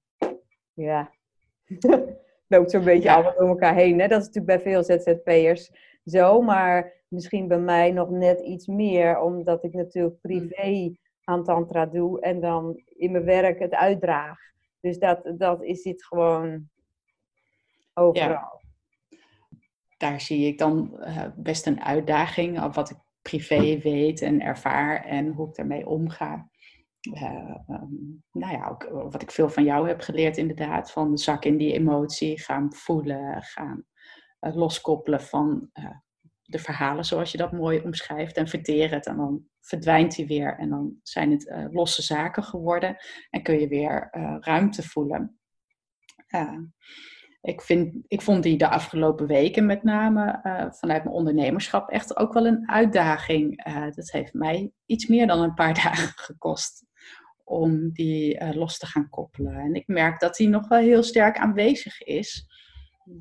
ja, 0.74 1.12
loopt 2.52 2.72
zo'n 2.72 2.84
beetje 2.84 3.10
ja. 3.10 3.14
allemaal 3.14 3.36
door 3.38 3.48
elkaar 3.48 3.76
heen. 3.76 4.00
Hè? 4.00 4.08
Dat 4.08 4.22
is 4.22 4.28
natuurlijk 4.28 4.64
bij 4.64 4.74
veel 4.74 4.84
ZZP'ers 4.84 5.72
zo, 6.06 6.42
maar 6.42 6.94
misschien 7.08 7.48
bij 7.48 7.60
mij 7.60 7.92
nog 7.92 8.10
net 8.10 8.42
iets 8.42 8.68
meer, 8.68 9.20
omdat 9.20 9.64
ik 9.64 9.74
natuurlijk 9.74 10.16
mm. 10.22 10.22
privé 10.22 10.96
aan 11.24 11.44
tantra 11.44 11.86
doe 11.86 12.22
en 12.22 12.40
dan 12.40 12.82
in 12.86 13.12
mijn 13.12 13.24
werk 13.24 13.60
het 13.60 13.74
uitdraag. 13.74 14.40
Dus 14.80 15.00
dat, 15.00 15.34
dat 15.38 15.64
is 15.64 15.84
het 15.84 16.06
gewoon 16.06 16.70
overal. 17.94 18.62
Daar 19.98 20.22
zie 20.22 20.48
ik 20.48 20.58
dan 20.58 20.98
uh, 21.00 21.26
best 21.36 21.68
een 21.68 21.82
uitdaging, 21.82 22.64
of 22.64 22.76
wat 22.76 22.90
ik 22.90 22.98
privé 23.22 23.80
weet 23.80 24.22
en 24.22 24.42
ervaar 24.42 25.06
en 25.06 25.28
hoe 25.28 25.48
ik 25.48 25.56
daarmee 25.56 25.88
omga. 25.88 26.50
Uh, 27.10 27.56
nou 28.32 28.54
ja, 28.54 28.68
ook 28.68 28.84
eh, 28.84 28.94
wat 28.94 29.22
ik 29.22 29.32
veel 29.32 29.50
van 29.50 29.64
jou 29.64 29.88
heb 29.88 30.02
geleerd 30.02 30.38
inderdaad, 30.38 30.92
van 30.92 31.18
zak 31.18 31.46
in 31.46 31.58
die 31.58 31.74
emotie, 31.74 32.42
gaan 32.42 32.74
voelen, 32.74 33.42
gaan 33.42 33.84
uh, 34.40 34.56
loskoppelen 34.56 35.22
van 35.22 35.70
de 36.42 36.60
verhalen 36.60 37.06
zoals 37.06 37.32
je 37.32 37.38
dat 37.38 37.52
mooi 37.52 37.80
omschrijft 37.80 38.38
en 38.38 38.48
verteren 38.48 38.98
het 38.98 39.06
en 39.06 39.18
dan 39.18 39.44
verdwijnt 39.62 40.16
hij 40.16 40.26
weer 40.26 40.58
en 40.58 40.70
dan 40.70 41.00
zijn 41.04 41.32
het 41.32 41.70
losse 41.72 42.02
zaken 42.02 42.44
geworden 42.44 42.96
en 43.30 43.44
kun 43.44 43.60
je 43.60 43.68
weer 43.68 44.08
ruimte 44.40 44.84
voelen. 44.84 45.40
ik, 47.42 47.62
vind, 47.62 47.96
ik 48.08 48.22
vond 48.22 48.44
die 48.44 48.58
de 48.58 48.70
afgelopen 48.70 49.28
weken 49.28 49.66
met 49.66 49.84
name 49.84 50.40
vanuit 50.80 51.04
mijn 51.04 51.16
ondernemerschap 51.16 51.90
echt 51.90 52.18
ook 52.18 52.34
wel 52.34 52.46
een 52.46 52.70
uitdaging. 52.70 53.64
dat 53.96 54.12
heeft 54.12 54.34
mij 54.34 54.72
iets 54.86 55.08
meer 55.08 55.28
dan 55.28 55.42
een 55.42 55.54
paar 55.54 55.74
dagen 55.84 56.12
gekost 56.16 56.90
om 57.52 57.94
die 57.94 58.42
uh, 58.42 58.54
los 58.54 58.78
te 58.78 58.86
gaan 58.86 59.10
koppelen. 59.10 59.56
En 59.56 59.76
ik 59.76 59.88
merk 59.88 60.20
dat 60.20 60.36
die 60.36 60.50
nog 60.50 60.68
wel 60.68 60.80
heel 60.80 61.04
sterk 61.04 61.38
aanwezig 61.38 62.02
is. 62.02 62.46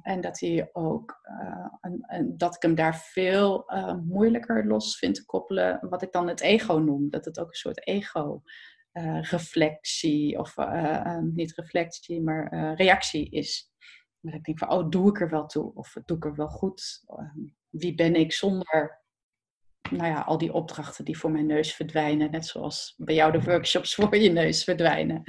En 0.02 0.20
dat 0.20 0.40
hij 0.40 0.70
ook, 0.72 1.20
uh, 1.42 1.66
en, 2.06 2.34
dat 2.36 2.54
ik 2.54 2.62
hem 2.62 2.74
daar 2.74 2.96
veel 2.96 3.72
uh, 3.72 3.94
moeilijker 3.94 4.66
los 4.66 4.98
vind 4.98 5.14
te 5.14 5.26
koppelen, 5.26 5.86
wat 5.88 6.02
ik 6.02 6.12
dan 6.12 6.28
het 6.28 6.40
ego 6.40 6.74
noem. 6.74 7.10
Dat 7.10 7.24
het 7.24 7.40
ook 7.40 7.48
een 7.48 7.54
soort 7.54 7.86
ego-reflectie, 7.86 10.38
of 10.38 10.56
niet 11.32 11.54
reflectie, 11.54 12.22
maar 12.22 12.74
reactie 12.74 13.30
is. 13.30 13.72
Dat 14.20 14.34
ik 14.34 14.44
denk 14.44 14.58
van, 14.58 14.70
oh, 14.70 14.88
doe 14.88 15.08
ik 15.08 15.20
er 15.20 15.30
wel 15.30 15.46
toe? 15.46 15.74
Of 15.74 15.96
doe 16.04 16.16
ik 16.16 16.24
er 16.24 16.34
wel 16.34 16.48
goed? 16.48 17.04
wie 17.70 17.94
ben 17.94 18.14
ik 18.14 18.32
zonder 18.32 18.99
nou 19.90 20.06
ja, 20.06 20.20
al 20.20 20.38
die 20.38 20.52
opdrachten 20.52 21.04
die 21.04 21.18
voor 21.18 21.30
mijn 21.30 21.46
neus 21.46 21.74
verdwijnen. 21.74 22.30
Net 22.30 22.46
zoals 22.46 22.94
bij 22.96 23.14
jou 23.14 23.32
de 23.32 23.42
workshops 23.42 23.94
voor 23.94 24.16
je 24.16 24.30
neus 24.30 24.64
verdwijnen. 24.64 25.22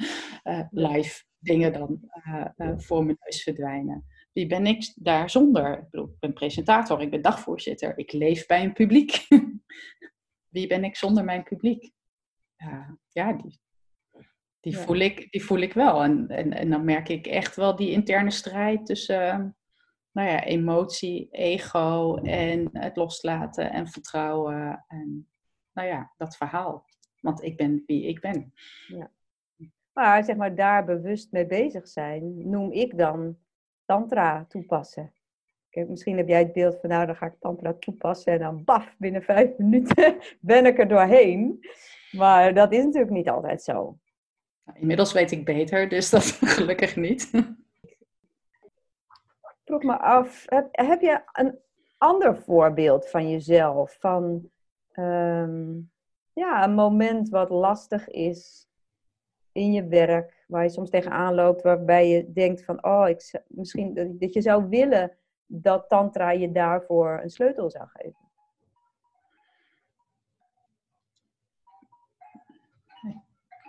Uh, 0.44 0.64
live 0.70 1.24
dingen 1.40 1.74
dan 1.74 2.00
uh, 2.28 2.46
uh, 2.58 2.74
voor 2.78 3.06
mijn 3.06 3.18
neus 3.20 3.44
verdwijnen. 3.44 4.06
Wie 4.34 4.48
ben 4.48 4.66
ik 4.66 4.94
daar 4.96 5.30
zonder? 5.30 5.78
Ik 5.78 5.90
bedoel, 5.90 6.08
ik 6.08 6.20
ben 6.20 6.34
presentator, 6.34 7.02
ik 7.02 7.10
ben 7.10 7.22
dagvoorzitter, 7.22 7.98
ik 7.98 8.12
leef 8.12 8.46
bij 8.46 8.64
een 8.64 8.74
publiek. 8.74 9.28
Wie 10.54 10.68
ben 10.68 10.84
ik 10.84 10.96
zonder 10.96 11.24
mijn 11.24 11.44
publiek? 11.44 11.92
ja, 13.08 13.34
die, 13.34 13.60
die, 14.60 14.78
Voel 14.78 14.96
ik, 14.98 15.32
die 15.32 15.44
voel 15.44 15.60
ik 15.60 15.74
wel. 15.74 16.04
En, 16.04 16.28
en, 16.28 16.54
en 16.54 16.70
dan 16.70 16.86
merk 16.86 17.10
ik 17.10 17.28
echt 17.28 17.56
wel 17.56 17.76
die 17.76 17.92
interne 17.92 18.32
strijd 18.32 18.86
tussen 18.86 19.56
nou 20.12 20.30
ja, 20.30 20.44
emotie, 20.44 21.28
ego 21.32 22.16
en 22.16 22.70
het 22.72 22.96
loslaten 22.96 23.72
en 23.72 23.88
vertrouwen. 23.88 24.86
En 24.88 25.28
nou 25.74 25.88
ja, 25.88 26.12
dat 26.18 26.38
verhaal. 26.38 26.86
Want 27.20 27.44
ik 27.44 27.58
ben 27.58 27.84
wie 27.86 28.08
ik 28.08 28.20
ben. 28.20 28.54
Ja. 28.88 29.12
Maar 29.94 30.24
zeg 30.24 30.36
maar 30.36 30.56
daar 30.56 30.86
bewust 30.86 31.32
mee 31.32 31.46
bezig 31.46 31.88
zijn, 31.88 32.50
noem 32.50 32.72
ik 32.72 32.98
dan 32.98 33.38
tantra 33.86 34.46
toepassen. 34.48 35.14
Kijk, 35.70 35.90
misschien 35.90 36.18
heb 36.18 36.28
jij 36.28 36.40
het 36.40 36.54
beeld 36.54 36.80
van 36.80 36.90
nou, 36.90 37.06
dan 37.06 37.16
ga 37.16 37.26
ik 37.26 37.36
tantra 37.40 37.74
toepassen 37.74 38.34
en 38.34 38.40
dan 38.40 38.64
baf, 38.64 38.96
binnen 38.98 39.24
vijf 39.24 39.58
minuten 39.58 40.18
ben 40.40 40.66
ik 40.66 40.80
er 40.80 40.88
doorheen. 40.88 41.60
Maar 42.12 42.54
dat 42.54 42.74
is 42.74 42.84
natuurlijk 42.84 43.12
niet 43.12 43.30
altijd 43.30 43.64
zo. 43.64 43.98
Nou, 44.64 44.80
inmiddels 44.80 45.14
weet 45.14 45.32
ik 45.32 45.46
beter, 45.46 45.90
dus 45.90 46.10
dat 46.10 46.24
gelukkig 46.56 46.96
niet. 46.96 47.32
Vroeg 49.72 49.84
me 49.84 50.00
af, 50.00 50.46
heb, 50.46 50.68
heb 50.72 51.02
je 51.02 51.22
een 51.32 51.60
ander 51.98 52.38
voorbeeld 52.38 53.10
van 53.10 53.30
jezelf? 53.30 53.98
Van 54.00 54.50
ehm, 54.92 55.80
ja, 56.34 56.64
een 56.64 56.74
moment 56.74 57.30
wat 57.30 57.50
lastig 57.50 58.08
is 58.08 58.68
in 59.52 59.72
je 59.74 59.88
werk, 59.88 60.46
waar 60.48 60.64
je 60.64 60.70
soms 60.70 60.90
tegenaan 60.90 61.34
loopt, 61.34 61.62
waarbij 61.62 62.10
je 62.10 62.32
denkt 62.32 62.66
van, 62.66 62.84
oh, 62.84 63.10
ik, 63.10 63.42
misschien 63.48 63.94
dat, 64.20 64.34
je 64.34 64.42
zou 64.42 64.70
willen 64.70 65.18
dat 65.46 65.90
Tantra 65.90 66.32
je 66.32 66.52
daarvoor 66.52 67.20
een 67.24 67.30
sleutel 67.30 67.70
zou 67.70 67.88
geven? 67.94 68.30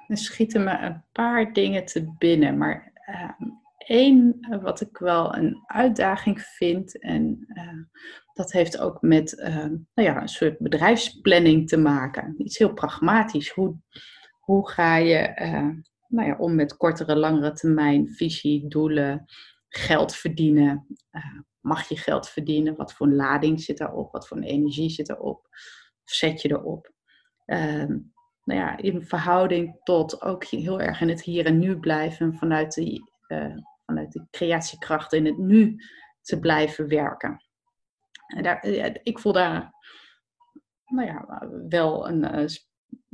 Er 0.08 0.18
schieten 0.18 0.64
me 0.64 0.78
een 0.78 1.04
paar 1.12 1.52
dingen 1.52 1.84
te 1.84 2.14
binnen, 2.18 2.58
maar 2.58 2.92
uh, 3.08 3.48
één 3.86 4.36
eh, 4.40 4.62
wat 4.62 4.80
ik 4.80 4.98
wel 4.98 5.36
een 5.36 5.62
uitdaging 5.66 6.40
vind, 6.40 6.98
en 6.98 7.44
uh, 7.48 7.84
dat 8.32 8.52
heeft 8.52 8.78
ook 8.78 9.02
met 9.02 9.32
uh, 9.32 9.56
nou 9.94 10.08
ja, 10.08 10.20
een 10.20 10.28
soort 10.28 10.58
bedrijfsplanning 10.58 11.68
te 11.68 11.76
maken. 11.76 12.34
Iets 12.38 12.58
heel 12.58 12.72
pragmatisch. 12.72 13.50
Hoe, 13.50 13.76
hoe 14.40 14.70
ga 14.70 14.96
je 14.96 15.32
nou 16.08 16.28
ja, 16.28 16.36
om 16.38 16.54
met 16.54 16.76
kortere, 16.76 17.16
langere 17.16 17.52
termijn 17.52 18.08
visie, 18.08 18.68
doelen, 18.68 19.24
geld 19.68 20.14
verdienen? 20.14 20.86
mag 21.62 21.88
je 21.88 21.96
geld 21.96 22.28
verdienen? 22.28 22.76
Wat 22.76 22.92
voor 22.92 23.08
lading 23.08 23.60
zit 23.60 23.78
daarop? 23.78 24.12
Wat 24.12 24.28
voor 24.28 24.38
energie 24.38 24.90
zit 24.90 25.08
erop? 25.08 25.48
Of 26.04 26.12
zet 26.12 26.42
je 26.42 26.50
erop? 26.50 26.92
Ehm, 27.44 27.98
nou 28.44 28.60
ja, 28.60 28.76
in 28.76 29.02
verhouding 29.02 29.80
tot 29.82 30.22
ook 30.22 30.44
heel 30.44 30.80
erg 30.80 31.00
in 31.00 31.08
het 31.08 31.22
hier 31.22 31.46
en 31.46 31.58
nu 31.58 31.78
blijven 31.78 32.34
vanuit 32.34 32.74
die, 32.74 33.10
de 33.94 34.26
creatiekracht 34.30 35.12
in 35.12 35.26
het 35.26 35.38
nu 35.38 35.76
te 36.20 36.38
blijven 36.38 36.88
werken. 36.88 37.44
En 38.26 38.42
daar, 38.42 38.64
ik 39.02 39.18
voel 39.18 39.32
daar 39.32 39.72
nou 40.84 41.06
ja, 41.06 41.48
wel 41.68 42.08
een, 42.08 42.24
eh, 42.24 42.46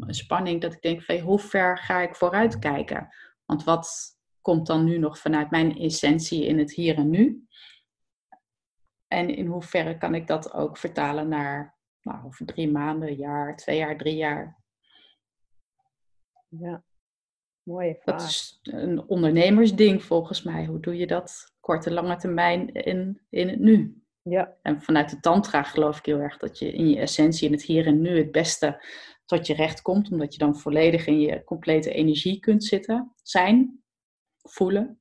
spanning 0.07 0.61
dat 0.61 0.73
ik 0.73 0.83
denk 0.83 1.03
van 1.03 1.19
hoe 1.19 1.39
ver 1.39 1.79
ga 1.79 2.01
ik 2.01 2.17
vooruit 2.17 2.59
kijken? 2.59 3.09
Want 3.45 3.65
wat 3.65 4.17
komt 4.41 4.67
dan 4.67 4.85
nu 4.85 4.99
nog 4.99 5.19
vanuit 5.19 5.51
mijn 5.51 5.79
essentie 5.79 6.45
in 6.45 6.59
het 6.59 6.73
hier 6.73 6.97
en 6.97 7.11
nu? 7.11 7.47
En 9.07 9.35
in 9.35 9.47
hoeverre 9.47 9.99
kan 9.99 10.15
ik 10.15 10.27
dat 10.27 10.53
ook 10.53 10.77
vertalen 10.77 11.29
naar 11.29 11.79
nou, 12.03 12.25
over 12.25 12.47
drie 12.47 12.71
maanden, 12.71 13.15
jaar, 13.15 13.57
twee 13.57 13.79
jaar, 13.79 13.97
drie 13.97 14.17
jaar? 14.17 14.63
Ja, 16.49 16.83
mooie 17.69 17.99
vraag. 18.01 18.21
Dat 18.21 18.29
is 18.29 18.59
een 18.63 19.09
ondernemersding 19.09 20.03
volgens 20.03 20.43
mij. 20.43 20.67
Hoe 20.67 20.81
doe 20.81 20.97
je 20.97 21.07
dat 21.07 21.55
korte, 21.61 21.93
lange 21.93 22.17
termijn 22.17 22.73
in, 22.73 23.21
in 23.31 23.49
het 23.49 23.59
nu? 23.59 24.03
Ja. 24.23 24.57
En 24.63 24.83
vanuit 24.83 25.11
de 25.11 25.21
tantra 25.21 25.63
geloof 25.63 25.99
ik 25.99 26.07
heel 26.07 26.19
erg 26.19 26.37
dat 26.37 26.59
je 26.59 26.73
in 26.73 26.89
je 26.89 26.99
essentie, 26.99 27.47
in 27.47 27.53
het 27.53 27.63
hier 27.63 27.87
en 27.87 28.01
nu, 28.01 28.19
het 28.19 28.33
beste 28.33 28.85
tot 29.25 29.47
je 29.47 29.55
recht 29.55 29.83
komt. 29.83 30.11
Omdat 30.11 30.33
je 30.33 30.39
dan 30.39 30.57
volledig 30.57 31.07
in 31.07 31.21
je 31.21 31.45
complete 31.45 31.93
energie 31.93 32.41
kunt 32.41 32.65
zitten, 32.65 33.13
zijn, 33.23 33.83
voelen. 34.43 35.01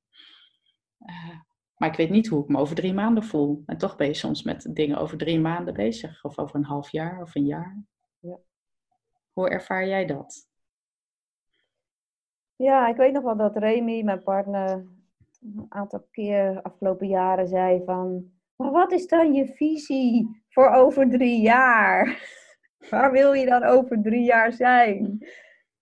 Uh, 1.00 1.40
maar 1.78 1.90
ik 1.90 1.96
weet 1.96 2.10
niet 2.10 2.28
hoe 2.28 2.44
ik 2.44 2.50
me 2.50 2.58
over 2.58 2.76
drie 2.76 2.94
maanden 2.94 3.24
voel. 3.24 3.64
En 3.66 3.78
toch 3.78 3.96
ben 3.96 4.08
je 4.08 4.14
soms 4.14 4.44
met 4.44 4.68
dingen 4.76 4.98
over 4.98 5.18
drie 5.18 5.40
maanden 5.40 5.74
bezig. 5.74 6.24
Of 6.24 6.38
over 6.38 6.56
een 6.56 6.64
half 6.64 6.90
jaar 6.90 7.22
of 7.22 7.36
een 7.36 7.46
jaar. 7.46 7.84
Ja. 8.20 8.40
Hoe 9.32 9.50
ervaar 9.50 9.88
jij 9.88 10.06
dat? 10.06 10.47
Ja, 12.58 12.88
ik 12.88 12.96
weet 12.96 13.14
nog 13.14 13.24
wel 13.24 13.38
dat 13.38 13.58
Remy, 13.58 14.04
mijn 14.04 14.24
partner, 14.24 14.86
een 15.42 15.66
aantal 15.70 16.08
keer 16.12 16.62
afgelopen 16.62 17.08
jaren 17.08 17.48
zei 17.48 17.82
van... 17.86 18.32
Maar 18.56 18.72
wat 18.72 18.92
is 18.92 19.08
dan 19.08 19.34
je 19.34 19.46
visie 19.46 20.44
voor 20.50 20.70
over 20.70 21.10
drie 21.10 21.42
jaar? 21.42 22.22
Waar 22.90 23.12
wil 23.12 23.34
je 23.34 23.46
dan 23.46 23.64
over 23.64 24.02
drie 24.02 24.24
jaar 24.24 24.54
zijn? 24.54 25.28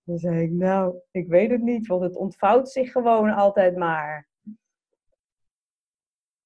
Dan 0.04 0.18
zei 0.18 0.42
ik, 0.42 0.52
nou, 0.52 0.96
ik 1.12 1.28
weet 1.28 1.52
het 1.52 1.62
niet, 1.62 1.88
want 1.88 2.02
het 2.02 2.16
ontvouwt 2.16 2.70
zich 2.70 2.92
gewoon 2.92 3.30
altijd 3.30 3.78
maar. 3.78 4.28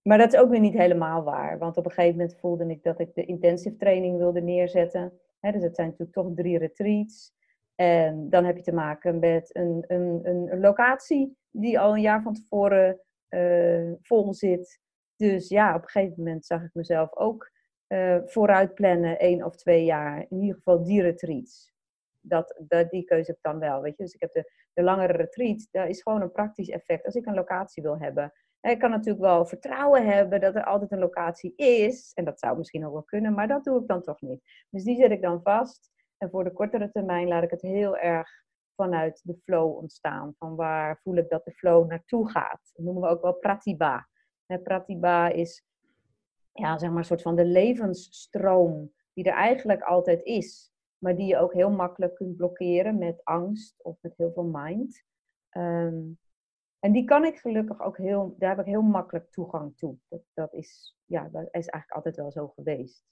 Maar 0.02 0.18
dat 0.18 0.34
is 0.34 0.40
ook 0.40 0.50
weer 0.50 0.60
niet 0.60 0.78
helemaal 0.78 1.24
waar. 1.24 1.58
Want 1.58 1.78
op 1.78 1.86
een 1.86 1.92
gegeven 1.92 2.18
moment 2.18 2.40
voelde 2.40 2.70
ik 2.70 2.84
dat 2.84 3.00
ik 3.00 3.14
de 3.14 3.26
intensive 3.26 3.76
training 3.76 4.18
wilde 4.18 4.42
neerzetten. 4.42 5.20
dus 5.40 5.64
het 5.64 5.76
zijn 5.76 5.88
natuurlijk 5.88 6.12
toch 6.12 6.32
drie 6.36 6.58
retreats. 6.58 7.34
En 7.80 8.30
dan 8.30 8.46
heb 8.46 8.58
je 8.58 8.64
te 8.64 8.74
maken 8.74 9.20
met 9.20 9.56
een, 9.56 9.84
een, 9.88 10.20
een 10.24 10.60
locatie 10.60 11.38
die 11.50 11.80
al 11.80 11.94
een 11.94 12.02
jaar 12.02 12.22
van 12.22 12.34
tevoren 12.34 13.02
uh, 13.30 13.92
vol 14.02 14.34
zit. 14.34 14.80
Dus 15.16 15.48
ja, 15.48 15.76
op 15.76 15.82
een 15.82 15.90
gegeven 15.90 16.24
moment 16.24 16.46
zag 16.46 16.64
ik 16.64 16.74
mezelf 16.74 17.16
ook 17.16 17.52
uh, 17.88 18.18
vooruit 18.26 18.74
plannen, 18.74 19.20
één 19.20 19.44
of 19.44 19.56
twee 19.56 19.84
jaar. 19.84 20.26
In 20.30 20.42
ieder 20.42 20.56
geval 20.56 20.84
die 20.84 21.02
retreats. 21.02 21.74
Dat, 22.22 22.62
dat, 22.68 22.90
die 22.90 23.04
keuze 23.04 23.32
ik 23.32 23.38
dan 23.42 23.60
wel. 23.60 23.82
Weet 23.82 23.98
je? 23.98 24.04
Dus 24.04 24.14
ik 24.14 24.22
heb 24.22 24.34
de, 24.34 24.52
de 24.74 24.84
langere 24.84 25.14
retreat, 25.14 25.68
daar 25.72 25.88
is 25.88 26.02
gewoon 26.02 26.22
een 26.22 26.32
praktisch 26.32 26.70
effect. 26.70 27.06
Als 27.06 27.16
ik 27.16 27.26
een 27.26 27.34
locatie 27.34 27.84
wil 27.84 28.00
hebben, 28.00 28.34
ik 28.62 28.80
kan 28.80 28.90
natuurlijk 28.90 29.26
wel 29.26 29.46
vertrouwen 29.46 30.06
hebben 30.06 30.42
dat 30.42 30.56
er 30.56 30.64
altijd 30.64 30.92
een 30.92 31.00
locatie 31.00 31.54
is. 31.56 32.12
En 32.14 32.26
dat 32.26 32.40
zou 32.40 32.58
misschien 32.58 32.86
ook 32.86 32.94
wel 32.94 33.04
kunnen, 33.04 33.34
maar 33.34 33.48
dat 33.48 33.64
doe 33.64 33.82
ik 33.82 33.88
dan 33.88 34.02
toch 34.02 34.22
niet. 34.22 34.42
Dus 34.70 34.84
die 34.84 34.96
zet 34.96 35.12
ik 35.12 35.22
dan 35.22 35.42
vast. 35.42 35.92
En 36.20 36.30
voor 36.30 36.44
de 36.44 36.52
kortere 36.54 36.92
termijn 36.92 37.28
laat 37.28 37.44
ik 37.44 37.52
het 37.52 37.62
heel 37.62 37.98
erg 37.98 38.30
vanuit 38.76 39.22
de 39.24 39.38
flow 39.44 39.78
ontstaan. 39.78 40.34
Van 40.38 40.56
waar 40.56 41.00
voel 41.04 41.16
ik 41.16 41.30
dat 41.30 41.46
de 41.46 41.52
flow 41.52 41.88
naartoe 41.88 42.30
gaat. 42.30 42.72
Dat 42.74 42.86
noemen 42.86 43.04
we 43.04 43.10
ook 43.10 43.22
wel 43.22 43.34
pratibha. 43.34 44.08
pratibha 44.64 45.30
is 45.30 45.64
ja, 46.54 46.78
zeg 46.78 46.90
maar 46.90 46.98
een 46.98 47.06
soort 47.06 47.22
van 47.22 47.36
de 47.36 47.46
levensstroom 47.46 48.94
die 49.14 49.24
er 49.24 49.34
eigenlijk 49.34 49.82
altijd 49.82 50.24
is. 50.24 50.72
Maar 50.98 51.16
die 51.16 51.28
je 51.28 51.38
ook 51.38 51.54
heel 51.54 51.72
makkelijk 51.72 52.16
kunt 52.16 52.38
blokkeren 52.38 52.98
met 52.98 53.24
angst 53.24 53.84
of 53.84 53.98
met 54.02 54.18
heel 54.18 54.32
veel 54.32 54.50
mind. 54.52 55.04
Um, 55.52 56.18
en 56.80 56.92
die 56.92 57.04
kan 57.04 57.26
ik 57.26 57.40
gelukkig 57.40 57.82
ook 57.82 57.98
heel, 57.98 58.36
daar 58.38 58.50
heb 58.50 58.60
ik 58.60 58.72
heel 58.72 58.82
makkelijk 58.82 59.32
toegang 59.32 59.78
toe. 59.78 59.98
Dat, 60.08 60.22
dat, 60.34 60.54
is, 60.54 60.98
ja, 61.06 61.22
dat 61.24 61.44
is 61.44 61.68
eigenlijk 61.68 61.92
altijd 61.92 62.16
wel 62.16 62.32
zo 62.32 62.48
geweest. 62.48 63.04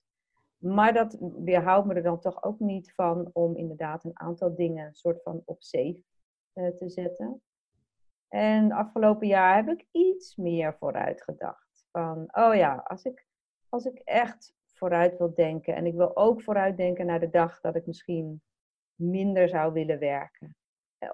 Maar 0.57 0.93
dat 0.93 1.17
weerhoudt 1.19 1.87
me 1.87 1.93
er 1.93 2.03
dan 2.03 2.19
toch 2.19 2.43
ook 2.43 2.59
niet 2.59 2.93
van 2.93 3.29
om 3.33 3.55
inderdaad 3.55 4.03
een 4.03 4.19
aantal 4.19 4.55
dingen 4.55 4.93
soort 4.93 5.21
van 5.21 5.41
op 5.45 5.63
safe 5.63 6.03
uh, 6.53 6.67
te 6.67 6.89
zetten. 6.89 7.41
En 8.27 8.71
afgelopen 8.71 9.27
jaar 9.27 9.55
heb 9.55 9.67
ik 9.67 9.87
iets 9.91 10.35
meer 10.35 10.75
vooruit 10.77 11.23
gedacht. 11.23 11.87
Van, 11.91 12.27
oh 12.31 12.55
ja, 12.55 12.75
als 12.75 13.03
ik, 13.03 13.27
als 13.69 13.85
ik 13.85 14.01
echt 14.03 14.55
vooruit 14.77 15.17
wil 15.17 15.33
denken 15.33 15.75
en 15.75 15.85
ik 15.85 15.93
wil 15.93 16.17
ook 16.17 16.41
vooruit 16.41 16.77
denken 16.77 17.05
naar 17.05 17.19
de 17.19 17.29
dag 17.29 17.61
dat 17.61 17.75
ik 17.75 17.85
misschien 17.85 18.41
minder 18.95 19.49
zou 19.49 19.73
willen 19.73 19.99
werken 19.99 20.55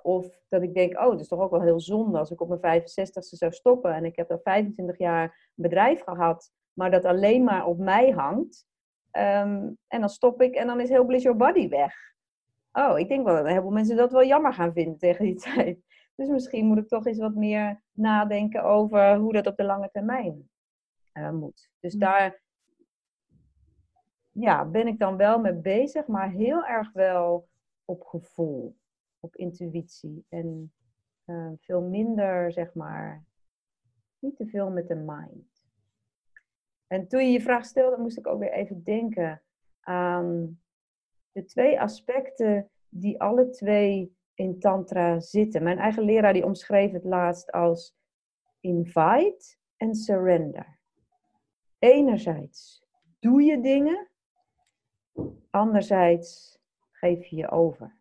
Of 0.01 0.43
dat 0.49 0.61
ik 0.61 0.73
denk, 0.73 0.99
oh, 0.99 1.11
het 1.11 1.19
is 1.19 1.27
toch 1.27 1.39
ook 1.39 1.51
wel 1.51 1.61
heel 1.61 1.79
zonde 1.79 2.17
als 2.17 2.31
ik 2.31 2.41
op 2.41 2.61
mijn 2.61 2.81
65ste 2.81 3.37
zou 3.37 3.51
stoppen 3.51 3.93
en 3.93 4.05
ik 4.05 4.15
heb 4.15 4.31
al 4.31 4.39
25 4.43 4.97
jaar 4.97 5.23
een 5.23 5.63
bedrijf 5.63 6.01
gehad, 6.01 6.51
maar 6.73 6.91
dat 6.91 7.05
alleen 7.05 7.43
maar 7.43 7.65
op 7.65 7.77
mij 7.77 8.09
hangt. 8.09 8.65
Ehm, 9.13 9.71
en 9.87 9.99
dan 9.99 10.09
stop 10.09 10.41
ik 10.41 10.55
en 10.55 10.67
dan 10.67 10.79
is 10.79 10.89
heel 10.89 11.05
Bliss 11.05 11.23
Your 11.23 11.37
Body 11.37 11.69
weg. 11.69 11.95
Oh, 12.71 12.99
ik 12.99 13.07
denk 13.07 13.25
wel 13.25 13.35
dat 13.35 13.43
een 13.43 13.49
heleboel 13.49 13.71
mensen 13.71 13.95
dat 13.95 14.11
wel 14.11 14.25
jammer 14.25 14.53
gaan 14.53 14.73
vinden 14.73 14.97
tegen 14.97 15.25
die 15.25 15.35
tijd. 15.53 15.79
Dus 16.15 16.27
misschien 16.27 16.65
moet 16.65 16.77
ik 16.77 16.87
toch 16.87 17.05
eens 17.05 17.19
wat 17.19 17.35
meer 17.35 17.81
nadenken 17.91 18.63
over 18.63 19.15
hoe 19.15 19.33
dat 19.33 19.47
op 19.47 19.57
de 19.57 19.63
lange 19.63 19.89
termijn 19.91 20.49
uh, 21.13 21.31
moet. 21.31 21.69
Dus 21.79 21.93
daar 21.93 22.41
ja, 24.31 24.65
ben 24.65 24.87
ik 24.87 24.99
dan 24.99 25.17
wel 25.17 25.39
mee 25.39 25.53
bezig, 25.53 26.07
maar 26.07 26.31
heel 26.31 26.65
erg 26.65 26.91
wel 26.91 27.49
op 27.85 28.03
gevoel, 28.03 28.77
op 29.19 29.35
intuïtie. 29.35 30.25
En 30.29 30.73
uh, 31.25 31.51
veel 31.59 31.81
minder, 31.81 32.51
zeg 32.51 32.73
maar, 32.73 33.25
niet 34.19 34.35
te 34.35 34.47
veel 34.47 34.69
met 34.69 34.87
de 34.87 34.95
mind. 34.95 35.52
En 36.93 37.07
toen 37.07 37.25
je 37.25 37.31
je 37.31 37.41
vraag 37.41 37.65
stelde, 37.65 37.97
moest 37.97 38.17
ik 38.17 38.27
ook 38.27 38.39
weer 38.39 38.51
even 38.51 38.83
denken 38.83 39.41
aan 39.79 40.59
de 41.31 41.45
twee 41.45 41.81
aspecten 41.81 42.69
die 42.89 43.21
alle 43.21 43.49
twee 43.49 44.15
in 44.33 44.59
Tantra 44.59 45.19
zitten. 45.19 45.63
Mijn 45.63 45.77
eigen 45.77 46.03
leraar 46.03 46.33
die 46.33 46.45
omschreef 46.45 46.91
het 46.91 47.03
laatst 47.03 47.51
als 47.51 47.95
invite 48.59 49.55
en 49.77 49.95
surrender. 49.95 50.79
Enerzijds 51.79 52.83
doe 53.19 53.43
je 53.43 53.61
dingen, 53.61 54.07
anderzijds 55.49 56.59
geef 56.91 57.25
je 57.25 57.35
je 57.35 57.49
over. 57.49 57.95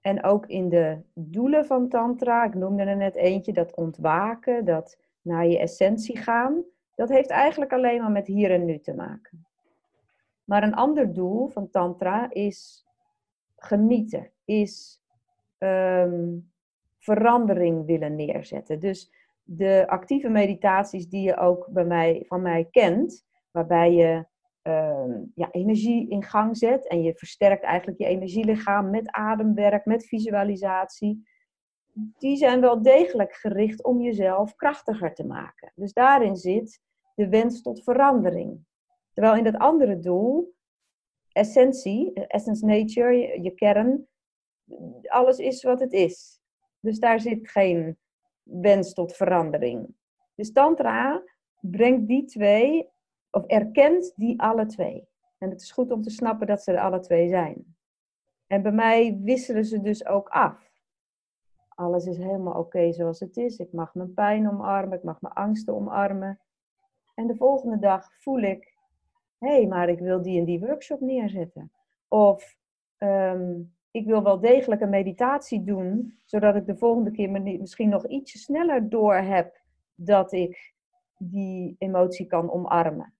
En 0.00 0.24
ook 0.24 0.46
in 0.46 0.68
de 0.68 1.02
doelen 1.14 1.66
van 1.66 1.88
Tantra, 1.88 2.44
ik 2.44 2.54
noemde 2.54 2.82
er 2.82 2.96
net 2.96 3.14
eentje, 3.14 3.52
dat 3.52 3.74
ontwaken, 3.74 4.64
dat 4.64 4.98
naar 5.20 5.46
je 5.46 5.58
essentie 5.58 6.16
gaan, 6.16 6.64
dat 7.00 7.08
heeft 7.08 7.30
eigenlijk 7.30 7.72
alleen 7.72 8.00
maar 8.00 8.10
met 8.10 8.26
hier 8.26 8.50
en 8.50 8.64
nu 8.64 8.78
te 8.78 8.94
maken. 8.94 9.46
Maar 10.44 10.62
een 10.62 10.74
ander 10.74 11.12
doel 11.12 11.48
van 11.48 11.70
Tantra 11.70 12.30
is 12.30 12.86
genieten, 13.56 14.30
is 14.44 15.02
ehm, 15.58 16.38
verandering 16.98 17.86
willen 17.86 18.16
neerzetten. 18.16 18.80
Dus 18.80 19.12
de 19.42 19.84
actieve 19.88 20.28
meditaties 20.28 21.08
die 21.08 21.22
je 21.22 21.36
ook 21.36 21.66
bij 21.70 21.84
mij, 21.84 22.24
van 22.26 22.42
mij 22.42 22.68
kent, 22.70 23.26
waarbij 23.50 23.92
je 23.92 24.26
ehm, 24.62 25.22
ja, 25.34 25.50
energie 25.50 26.10
in 26.10 26.22
gang 26.22 26.56
zet 26.56 26.88
en 26.88 27.02
je 27.02 27.14
versterkt 27.14 27.62
eigenlijk 27.62 27.98
je 27.98 28.06
energielichaam 28.06 28.90
met 28.90 29.10
ademwerk, 29.10 29.84
met 29.84 30.06
visualisatie, 30.06 31.28
die 32.18 32.36
zijn 32.36 32.60
wel 32.60 32.82
degelijk 32.82 33.34
gericht 33.34 33.84
om 33.84 34.00
jezelf 34.00 34.54
krachtiger 34.54 35.14
te 35.14 35.26
maken. 35.26 35.72
Dus 35.74 35.92
daarin 35.92 36.36
zit 36.36 36.88
de 37.14 37.28
wens 37.28 37.62
tot 37.62 37.82
verandering. 37.82 38.64
Terwijl 39.12 39.36
in 39.36 39.44
dat 39.44 39.58
andere 39.58 39.98
doel, 39.98 40.54
essentie, 41.32 42.12
essence 42.12 42.66
nature, 42.66 43.42
je, 43.42 43.50
kern, 43.50 44.06
alles 45.02 45.38
is 45.38 45.62
wat 45.62 45.80
het 45.80 45.92
is. 45.92 46.40
Dus 46.80 46.98
daar 46.98 47.20
zit 47.20 47.50
geen 47.50 47.98
wens 48.42 48.92
tot 48.92 49.16
verandering. 49.16 49.94
Dus 50.34 50.52
Tantra 50.52 51.22
brengt 51.60 52.08
die 52.08 52.24
twee, 52.24 52.88
of 53.30 53.46
erkent 53.46 54.12
die 54.16 54.40
alle 54.40 54.66
twee. 54.66 55.08
En 55.38 55.50
het 55.50 55.60
is 55.60 55.72
goed 55.72 55.90
om 55.90 56.02
te 56.02 56.10
snappen 56.10 56.46
dat 56.46 56.62
ze 56.62 56.72
er 56.72 56.80
alle 56.80 57.00
twee 57.00 57.28
zijn. 57.28 57.76
En 58.46 58.62
bij 58.62 58.72
mij 58.72 59.20
wisselen 59.22 59.64
ze 59.64 59.80
dus 59.80 60.06
ook 60.06 60.28
af. 60.28 60.70
Alles 61.68 62.06
is 62.06 62.16
helemaal 62.16 62.58
oké 62.58 62.92
zoals 62.92 63.20
het 63.20 63.36
is. 63.36 63.58
Ik 63.58 63.72
mag 63.72 63.94
mijn 63.94 64.14
pijn 64.14 64.48
omarmen, 64.48 64.98
ik 64.98 65.04
mag 65.04 65.20
mijn 65.20 65.34
angsten 65.34 65.74
omarmen. 65.74 66.40
En 67.20 67.26
de 67.26 67.36
volgende 67.36 67.78
dag 67.78 68.12
voel 68.18 68.38
ik, 68.38 68.74
hé, 69.38 69.48
hey, 69.48 69.66
maar 69.66 69.88
ik 69.88 69.98
wil 69.98 70.22
die 70.22 70.38
en 70.38 70.44
die 70.44 70.60
workshop 70.60 71.00
neerzetten. 71.00 71.72
Of 72.08 72.56
ehm, 72.96 73.60
ik 73.90 74.06
wil 74.06 74.22
wel 74.22 74.40
degelijk 74.40 74.80
een 74.80 74.90
meditatie 74.90 75.64
doen, 75.64 76.18
zodat 76.24 76.54
ik 76.56 76.66
de 76.66 76.76
volgende 76.76 77.10
keer 77.10 77.30
misschien 77.30 77.88
nog 77.88 78.06
ietsje 78.06 78.38
sneller 78.38 78.88
door 78.88 79.14
heb 79.14 79.60
dat 79.94 80.32
ik 80.32 80.74
die 81.18 81.76
emotie 81.78 82.26
kan 82.26 82.50
omarmen. 82.50 83.14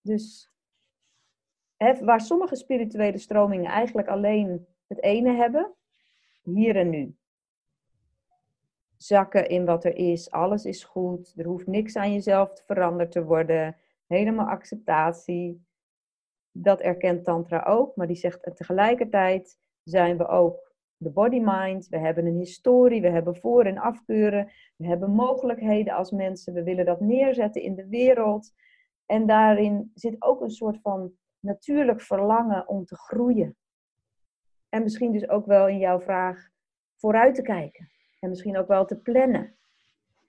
Dus 0.00 0.50
waar 2.00 2.20
sommige 2.20 2.56
spirituele 2.56 3.18
stromingen 3.18 3.70
eigenlijk 3.70 4.08
alleen 4.08 4.66
het 4.86 5.02
ene 5.02 5.32
hebben, 5.32 5.74
hier 6.42 6.76
en 6.76 6.90
nu. 6.90 7.16
Zakken 9.06 9.48
in 9.48 9.64
wat 9.64 9.84
er 9.84 9.96
is, 9.96 10.30
alles 10.30 10.64
is 10.64 10.84
goed, 10.84 11.34
er 11.36 11.46
hoeft 11.46 11.66
niks 11.66 11.96
aan 11.96 12.12
jezelf 12.12 12.62
veranderd 12.64 13.12
te 13.12 13.24
worden, 13.24 13.76
helemaal 14.06 14.46
acceptatie 14.46 15.66
dat 16.52 16.80
erkent 16.80 17.24
Tantra 17.24 17.62
ook, 17.62 17.96
maar 17.96 18.06
die 18.06 18.16
zegt 18.16 18.56
tegelijkertijd 18.56 19.58
zijn 19.82 20.16
we 20.16 20.28
ook 20.28 20.72
de 20.96 21.10
body-mind. 21.10 21.88
We 21.88 21.98
hebben 21.98 22.26
een 22.26 22.38
historie, 22.38 23.00
we 23.00 23.10
hebben 23.10 23.36
voor- 23.36 23.64
en 23.64 23.78
afkeuren, 23.78 24.50
we 24.76 24.86
hebben 24.86 25.10
mogelijkheden 25.10 25.94
als 25.94 26.10
mensen, 26.10 26.52
we 26.54 26.62
willen 26.62 26.84
dat 26.84 27.00
neerzetten 27.00 27.62
in 27.62 27.74
de 27.74 27.88
wereld. 27.88 28.52
En 29.06 29.26
daarin 29.26 29.90
zit 29.94 30.16
ook 30.18 30.40
een 30.40 30.50
soort 30.50 30.80
van 30.80 31.12
natuurlijk 31.40 32.00
verlangen 32.00 32.68
om 32.68 32.84
te 32.84 32.96
groeien. 32.96 33.56
En 34.68 34.82
misschien 34.82 35.12
dus 35.12 35.28
ook 35.28 35.46
wel 35.46 35.68
in 35.68 35.78
jouw 35.78 36.00
vraag 36.00 36.48
vooruit 36.96 37.34
te 37.34 37.42
kijken. 37.42 37.94
En 38.20 38.28
misschien 38.28 38.56
ook 38.56 38.68
wel 38.68 38.84
te 38.84 38.96
plannen. 38.96 39.54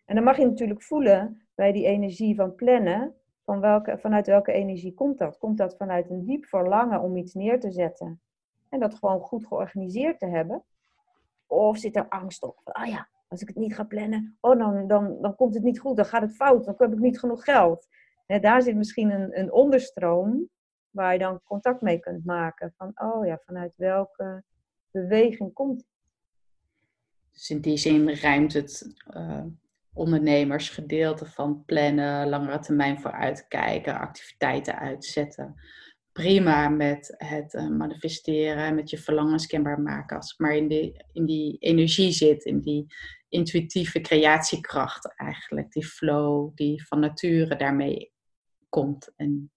En 0.06 0.16
dan 0.16 0.24
mag 0.24 0.38
je 0.38 0.46
natuurlijk 0.46 0.82
voelen 0.82 1.42
bij 1.56 1.72
die 1.72 1.86
energie 1.86 2.36
van 2.36 2.56
plannen 2.56 3.16
van 3.48 3.60
welke, 3.60 3.98
vanuit 3.98 4.28
welke 4.28 4.52
energie 4.52 4.94
komt 4.94 5.18
dat? 5.18 5.38
Komt 5.38 5.58
dat 5.58 5.76
vanuit 5.78 6.10
een 6.10 6.26
diep 6.26 6.46
verlangen 6.46 7.02
om 7.02 7.18
iets 7.18 7.34
neer 7.34 7.60
te 7.60 7.72
zetten 7.72 8.22
en 8.70 8.80
dat 8.80 8.96
gewoon 8.96 9.20
goed 9.20 9.48
georganiseerd 9.48 10.20
te 10.20 10.26
hebben? 10.26 10.64
Of 11.46 11.78
zit 11.78 11.96
er 11.96 12.10
angst 12.10 12.44
op? 12.44 12.60
Ah 12.64 12.88
ja, 12.88 13.08
als 13.28 13.42
ik 13.42 13.48
het 13.48 13.58
niet 13.58 13.76
ga 13.76 13.84
plannen, 13.84 14.38
oh, 14.42 14.58
dan, 14.58 14.88
dan, 14.88 15.22
dan 15.22 15.36
komt 15.36 15.54
het 15.54 15.64
niet 15.64 15.80
goed, 15.80 15.96
dan 15.96 16.06
gaat 16.06 16.22
het 16.22 16.36
fout, 16.36 16.66
dan 16.66 16.76
heb 16.78 16.94
ik 16.94 17.00
niet 17.00 17.20
genoeg 17.20 17.44
geld. 17.44 17.88
daar 18.26 18.62
zit 18.62 18.76
misschien 18.76 19.12
een, 19.12 19.40
een 19.40 19.52
onderstroom 19.52 20.50
waar 20.90 21.14
je 21.14 21.20
dan 21.20 21.42
contact 21.44 21.82
mee 21.82 22.00
kunt 22.00 22.26
maken. 22.26 22.74
Van, 22.78 22.92
oh 22.96 23.26
ja, 23.26 23.40
vanuit 23.46 23.74
welke 23.76 24.44
beweging 24.92 25.54
komt? 25.54 25.86
Dus 27.38 27.50
in 27.50 27.62
die 27.62 27.78
zin 27.78 28.10
ruimt 28.10 28.54
het 28.54 28.96
uh, 29.16 29.44
ondernemersgedeelte 29.94 31.26
van 31.26 31.64
plannen, 31.66 32.30
langere 32.30 32.60
termijn 32.60 33.02
vooruitkijken, 33.02 34.00
activiteiten 34.00 34.80
uitzetten. 34.80 35.56
Prima 36.12 36.70
met 36.70 37.14
het 37.18 37.54
uh, 37.54 37.68
manifesteren, 37.70 38.76
met 38.76 38.90
je 38.90 38.98
verlangens 38.98 39.48
kenbaar 39.48 39.82
maken. 39.82 40.18
Als 40.18 40.30
het 40.30 40.40
maar 40.40 40.56
in 40.56 40.68
die, 40.68 41.06
in 41.12 41.26
die 41.26 41.58
energie 41.58 42.12
zit, 42.12 42.44
in 42.44 42.60
die 42.60 42.86
intuïtieve 43.30 44.02
creatiekracht 44.02 45.16
eigenlijk. 45.16 45.72
Die 45.72 45.86
flow 45.86 46.52
die 46.56 46.88
van 46.88 47.00
nature 47.00 47.56
daarmee 47.56 48.12
komt. 48.70 49.14
En 49.16 49.52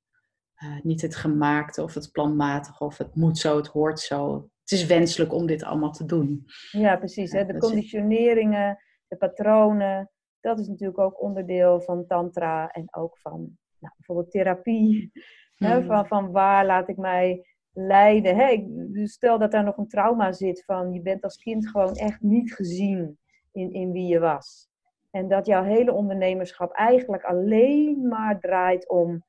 uh, 0.56 0.80
niet 0.82 1.02
het 1.02 1.16
gemaakte 1.16 1.82
of 1.82 1.94
het 1.94 2.12
planmatige 2.12 2.84
of 2.84 2.98
het 2.98 3.14
moet 3.14 3.38
zo, 3.38 3.56
het 3.56 3.66
hoort 3.66 4.00
zo. 4.00 4.50
Het 4.70 4.78
is 4.78 4.86
wenselijk 4.86 5.32
om 5.32 5.46
dit 5.46 5.62
allemaal 5.62 5.90
te 5.90 6.04
doen. 6.04 6.44
Ja, 6.70 6.96
precies. 6.96 7.32
Hè? 7.32 7.44
De 7.44 7.58
conditioneringen, 7.58 8.78
de 9.08 9.16
patronen, 9.16 10.10
dat 10.40 10.58
is 10.58 10.68
natuurlijk 10.68 10.98
ook 10.98 11.22
onderdeel 11.22 11.80
van 11.80 12.06
tantra 12.06 12.70
en 12.70 12.94
ook 12.94 13.18
van 13.18 13.58
nou, 13.78 13.94
bijvoorbeeld 13.96 14.30
therapie. 14.30 15.10
Hè, 15.54 15.80
mm. 15.80 15.86
van, 15.86 16.06
van 16.06 16.30
waar 16.30 16.66
laat 16.66 16.88
ik 16.88 16.96
mij 16.96 17.46
leiden. 17.72 18.36
Hè, 18.36 18.64
dus 18.66 19.12
stel 19.12 19.38
dat 19.38 19.50
daar 19.50 19.64
nog 19.64 19.76
een 19.76 19.88
trauma 19.88 20.32
zit 20.32 20.64
van 20.64 20.92
je 20.92 21.02
bent 21.02 21.22
als 21.22 21.36
kind 21.36 21.68
gewoon 21.68 21.94
echt 21.94 22.20
niet 22.20 22.54
gezien 22.54 23.18
in, 23.52 23.72
in 23.72 23.92
wie 23.92 24.06
je 24.06 24.18
was. 24.18 24.68
En 25.10 25.28
dat 25.28 25.46
jouw 25.46 25.64
hele 25.64 25.92
ondernemerschap 25.92 26.72
eigenlijk 26.72 27.24
alleen 27.24 28.08
maar 28.08 28.40
draait 28.40 28.88
om 28.88 29.24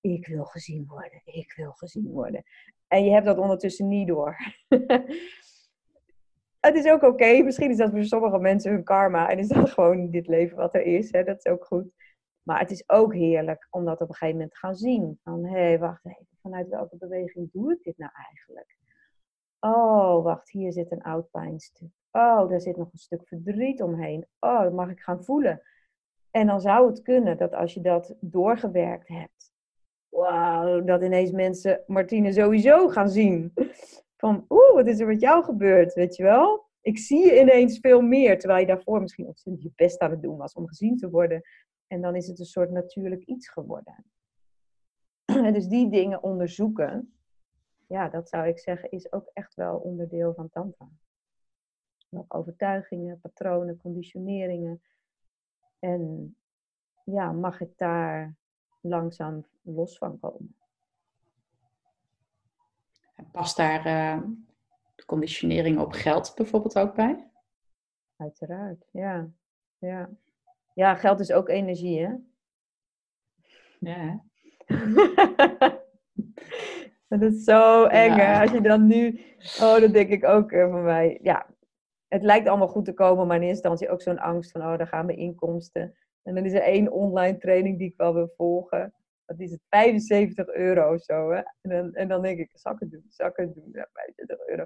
ik 0.00 0.26
wil 0.26 0.44
gezien 0.44 0.86
worden, 0.86 1.20
ik 1.24 1.52
wil 1.56 1.72
gezien 1.72 2.10
worden. 2.10 2.44
En 2.88 3.04
je 3.04 3.10
hebt 3.10 3.26
dat 3.26 3.38
ondertussen 3.38 3.88
niet 3.88 4.08
door. 4.08 4.36
het 6.66 6.74
is 6.74 6.86
ook 6.86 7.02
oké. 7.02 7.42
Misschien 7.42 7.70
is 7.70 7.76
dat 7.76 7.90
voor 7.90 8.04
sommige 8.04 8.38
mensen 8.38 8.72
hun 8.72 8.84
karma. 8.84 9.30
En 9.30 9.38
is 9.38 9.48
dat 9.48 9.70
gewoon 9.70 10.10
dit 10.10 10.26
leven 10.26 10.56
wat 10.56 10.74
er 10.74 10.82
is. 10.82 11.12
Hè? 11.12 11.24
Dat 11.24 11.38
is 11.38 11.52
ook 11.52 11.64
goed. 11.64 11.92
Maar 12.42 12.60
het 12.60 12.70
is 12.70 12.88
ook 12.88 13.14
heerlijk 13.14 13.66
om 13.70 13.84
dat 13.84 14.00
op 14.00 14.08
een 14.08 14.14
gegeven 14.14 14.34
moment 14.34 14.50
te 14.50 14.58
gaan 14.58 14.74
zien. 14.74 15.20
Van, 15.22 15.44
hé, 15.44 15.60
hey, 15.60 15.78
wacht 15.78 16.06
even. 16.06 16.26
Vanuit 16.42 16.68
welke 16.68 16.96
beweging 16.96 17.52
doe 17.52 17.72
ik 17.72 17.82
dit 17.82 17.98
nou 17.98 18.12
eigenlijk? 18.26 18.76
Oh, 19.60 20.22
wacht, 20.22 20.50
hier 20.50 20.72
zit 20.72 20.92
een 20.92 21.02
oud 21.02 21.30
pijnstuk. 21.30 21.90
Oh, 22.10 22.48
daar 22.48 22.60
zit 22.60 22.76
nog 22.76 22.92
een 22.92 22.98
stuk 22.98 23.28
verdriet 23.28 23.82
omheen. 23.82 24.26
Oh, 24.40 24.62
dat 24.62 24.72
mag 24.72 24.90
ik 24.90 25.00
gaan 25.00 25.24
voelen. 25.24 25.62
En 26.30 26.46
dan 26.46 26.60
zou 26.60 26.88
het 26.88 27.02
kunnen 27.02 27.36
dat 27.36 27.54
als 27.54 27.74
je 27.74 27.80
dat 27.80 28.16
doorgewerkt 28.20 29.08
hebt, 29.08 29.52
wauw, 30.16 30.84
dat 30.84 31.02
ineens 31.02 31.30
mensen 31.30 31.82
Martine 31.86 32.32
sowieso 32.32 32.88
gaan 32.88 33.08
zien. 33.08 33.52
Van, 34.16 34.44
oeh, 34.48 34.74
wat 34.74 34.86
is 34.86 35.00
er 35.00 35.06
met 35.06 35.20
jou 35.20 35.44
gebeurd, 35.44 35.94
weet 35.94 36.16
je 36.16 36.22
wel? 36.22 36.64
Ik 36.80 36.98
zie 36.98 37.24
je 37.24 37.40
ineens 37.40 37.78
veel 37.78 38.00
meer, 38.00 38.38
terwijl 38.38 38.60
je 38.60 38.66
daarvoor 38.66 39.00
misschien 39.00 39.26
ontzettend 39.26 39.62
je 39.62 39.72
best 39.74 39.98
aan 39.98 40.10
het 40.10 40.22
doen 40.22 40.36
was 40.36 40.52
om 40.52 40.68
gezien 40.68 40.96
te 40.96 41.10
worden. 41.10 41.42
En 41.86 42.00
dan 42.00 42.16
is 42.16 42.26
het 42.26 42.38
een 42.38 42.44
soort 42.44 42.70
natuurlijk 42.70 43.24
iets 43.24 43.48
geworden. 43.48 44.04
dus 45.56 45.66
die 45.66 45.90
dingen 45.90 46.22
onderzoeken, 46.22 47.14
ja, 47.86 48.08
dat 48.08 48.28
zou 48.28 48.46
ik 48.46 48.58
zeggen, 48.58 48.90
is 48.90 49.12
ook 49.12 49.30
echt 49.32 49.54
wel 49.54 49.76
onderdeel 49.76 50.34
van 50.34 50.50
Tantra. 50.50 50.88
Nog 52.08 52.24
overtuigingen, 52.28 53.20
patronen, 53.20 53.76
conditioneringen. 53.76 54.82
En 55.78 56.36
ja, 57.04 57.32
mag 57.32 57.60
ik 57.60 57.70
daar 57.76 58.34
langzaam 58.88 59.46
los 59.62 59.98
van 59.98 60.18
komen. 60.20 60.56
Past 63.32 63.56
daar 63.56 63.86
uh, 63.86 64.22
de 64.94 65.04
conditionering 65.04 65.78
op 65.78 65.92
geld 65.92 66.32
bijvoorbeeld 66.34 66.78
ook 66.78 66.94
bij? 66.94 67.30
Uiteraard, 68.16 68.88
ja. 68.90 69.28
ja. 69.78 70.10
Ja, 70.74 70.94
geld 70.94 71.20
is 71.20 71.32
ook 71.32 71.48
energie, 71.48 72.06
hè? 72.06 72.14
Ja. 73.78 74.24
dat 77.08 77.22
is 77.22 77.44
zo 77.44 77.84
eng, 77.84 78.10
hè? 78.10 78.40
Als 78.40 78.50
je 78.50 78.60
dan 78.60 78.86
nu... 78.86 79.20
Oh, 79.60 79.80
dat 79.80 79.92
denk 79.92 80.10
ik 80.10 80.24
ook 80.24 80.52
uh, 80.52 80.70
van 80.70 80.84
mij. 80.84 81.18
Ja, 81.22 81.46
het 82.08 82.22
lijkt 82.22 82.48
allemaal 82.48 82.68
goed 82.68 82.84
te 82.84 82.94
komen, 82.94 83.26
maar 83.26 83.36
in 83.36 83.42
eerste 83.42 83.68
instantie 83.68 83.88
ook 83.88 84.02
zo'n 84.02 84.18
angst 84.18 84.50
van... 84.50 84.60
Oh, 84.60 84.78
daar 84.78 84.86
gaan 84.86 85.06
mijn 85.06 85.18
inkomsten. 85.18 85.94
En 86.26 86.34
dan 86.34 86.44
is 86.44 86.52
er 86.52 86.62
één 86.62 86.92
online 86.92 87.38
training 87.38 87.78
die 87.78 87.88
ik 87.88 87.96
wel 87.96 88.14
wil 88.14 88.32
volgen. 88.36 88.94
Dat 89.24 89.40
is 89.40 89.50
het 89.50 89.60
75 89.68 90.48
euro 90.48 90.94
of 90.94 91.02
zo, 91.02 91.30
hè? 91.30 91.42
En 91.60 91.70
dan, 91.70 91.94
en 91.94 92.08
dan 92.08 92.22
denk 92.22 92.38
ik, 92.38 92.50
zakken 92.52 92.90
doen, 92.90 93.04
zakken 93.08 93.54
doen. 93.54 93.68
Ja, 93.72 93.88
25 93.92 94.46
euro. 94.46 94.64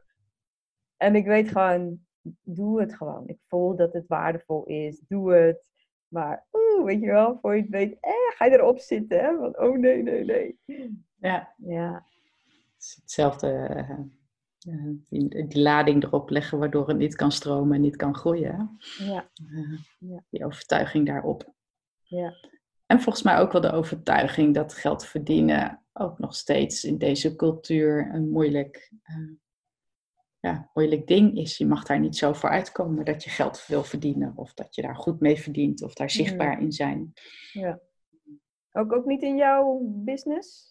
En 0.96 1.14
ik 1.14 1.26
weet 1.26 1.48
gewoon, 1.48 2.06
doe 2.42 2.80
het 2.80 2.94
gewoon. 2.94 3.28
Ik 3.28 3.38
voel 3.46 3.76
dat 3.76 3.92
het 3.92 4.06
waardevol 4.06 4.64
is. 4.64 5.02
Doe 5.08 5.32
het. 5.32 5.64
Maar, 6.08 6.46
oeh, 6.52 6.84
weet 6.84 7.00
je 7.00 7.06
wel, 7.06 7.38
voor 7.40 7.54
je 7.56 7.60
het 7.62 7.70
weet, 7.70 7.96
eh, 8.00 8.12
ga 8.36 8.44
je 8.44 8.52
erop 8.52 8.78
zitten, 8.78 9.18
hè? 9.18 9.38
Want, 9.38 9.58
oh 9.58 9.78
nee, 9.78 10.02
nee, 10.02 10.24
nee. 10.24 10.58
Ja. 11.16 11.54
Ja. 11.56 12.06
Het 12.74 12.82
is 12.82 12.98
hetzelfde, 13.00 13.86
uh, 14.68 14.94
die, 15.08 15.46
die, 15.46 15.62
lading 15.62 16.04
erop 16.04 16.30
leggen 16.30 16.58
waardoor 16.58 16.88
het 16.88 16.98
niet 16.98 17.16
kan 17.16 17.32
stromen 17.32 17.74
en 17.74 17.80
niet 17.80 17.96
kan 17.96 18.14
groeien. 18.14 18.78
Ja. 18.98 19.30
Uh, 19.50 19.78
ja. 19.98 20.24
Die 20.30 20.44
overtuiging 20.44 21.06
daarop. 21.06 21.54
Ja. 22.02 22.34
En 22.86 23.00
volgens 23.00 23.24
mij 23.24 23.38
ook 23.38 23.52
wel 23.52 23.60
de 23.60 23.72
overtuiging 23.72 24.54
dat 24.54 24.74
geld 24.74 25.04
verdienen 25.04 25.82
ook 25.92 26.18
nog 26.18 26.34
steeds 26.34 26.84
in 26.84 26.98
deze 26.98 27.36
cultuur 27.36 28.14
een 28.14 28.30
moeilijk 28.30 28.90
ja, 30.40 30.70
moeilijk 30.74 31.06
ding 31.06 31.38
is. 31.38 31.58
Je 31.58 31.66
mag 31.66 31.84
daar 31.84 32.00
niet 32.00 32.16
zo 32.16 32.32
voor 32.32 32.48
uitkomen 32.48 33.04
dat 33.04 33.24
je 33.24 33.30
geld 33.30 33.66
wil 33.66 33.84
verdienen. 33.84 34.32
Of 34.36 34.54
dat 34.54 34.74
je 34.74 34.82
daar 34.82 34.96
goed 34.96 35.20
mee 35.20 35.40
verdient. 35.40 35.82
Of 35.82 35.94
daar 35.94 36.10
zichtbaar 36.10 36.60
in 36.60 36.72
zijn. 36.72 37.12
Ja. 37.52 37.80
Ook, 38.72 38.92
ook 38.92 39.04
niet 39.04 39.22
in 39.22 39.36
jouw 39.36 39.80
business? 39.82 40.69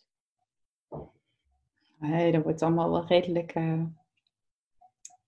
Nee, 2.00 2.32
daar 2.32 2.42
wordt 2.42 2.62
allemaal 2.62 2.92
wel 2.92 3.08
redelijk 3.08 3.56
uh, 3.56 3.84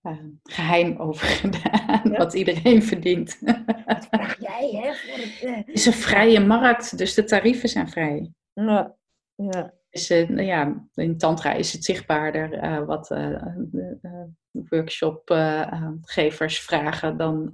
uh, 0.02 0.18
geheim 0.42 0.96
over 0.96 1.26
gedaan. 1.42 2.16
Wat 2.16 2.34
iedereen 2.34 2.82
verdient. 2.82 3.38
Wat 3.86 4.06
vraag 4.10 4.40
jij, 4.40 4.70
hè? 4.70 4.94
Voor 4.94 5.18
het, 5.18 5.42
uh... 5.42 5.56
Het 5.56 5.68
is 5.68 5.86
een 5.86 5.92
vrije 5.92 6.40
markt, 6.40 6.98
dus 6.98 7.14
de 7.14 7.24
tarieven 7.24 7.68
zijn 7.68 7.88
vrij. 7.88 8.32
Ja. 8.52 8.96
ja. 9.34 9.74
Dus 9.90 10.08
nou 10.08 10.42
ja, 10.42 10.86
in 10.94 11.18
Tantra 11.18 11.52
is 11.52 11.72
het 11.72 11.84
zichtbaarder 11.84 12.86
wat 12.86 13.06
de 13.06 14.30
workshopgevers 14.50 16.60
vragen 16.60 17.16
dan 17.16 17.50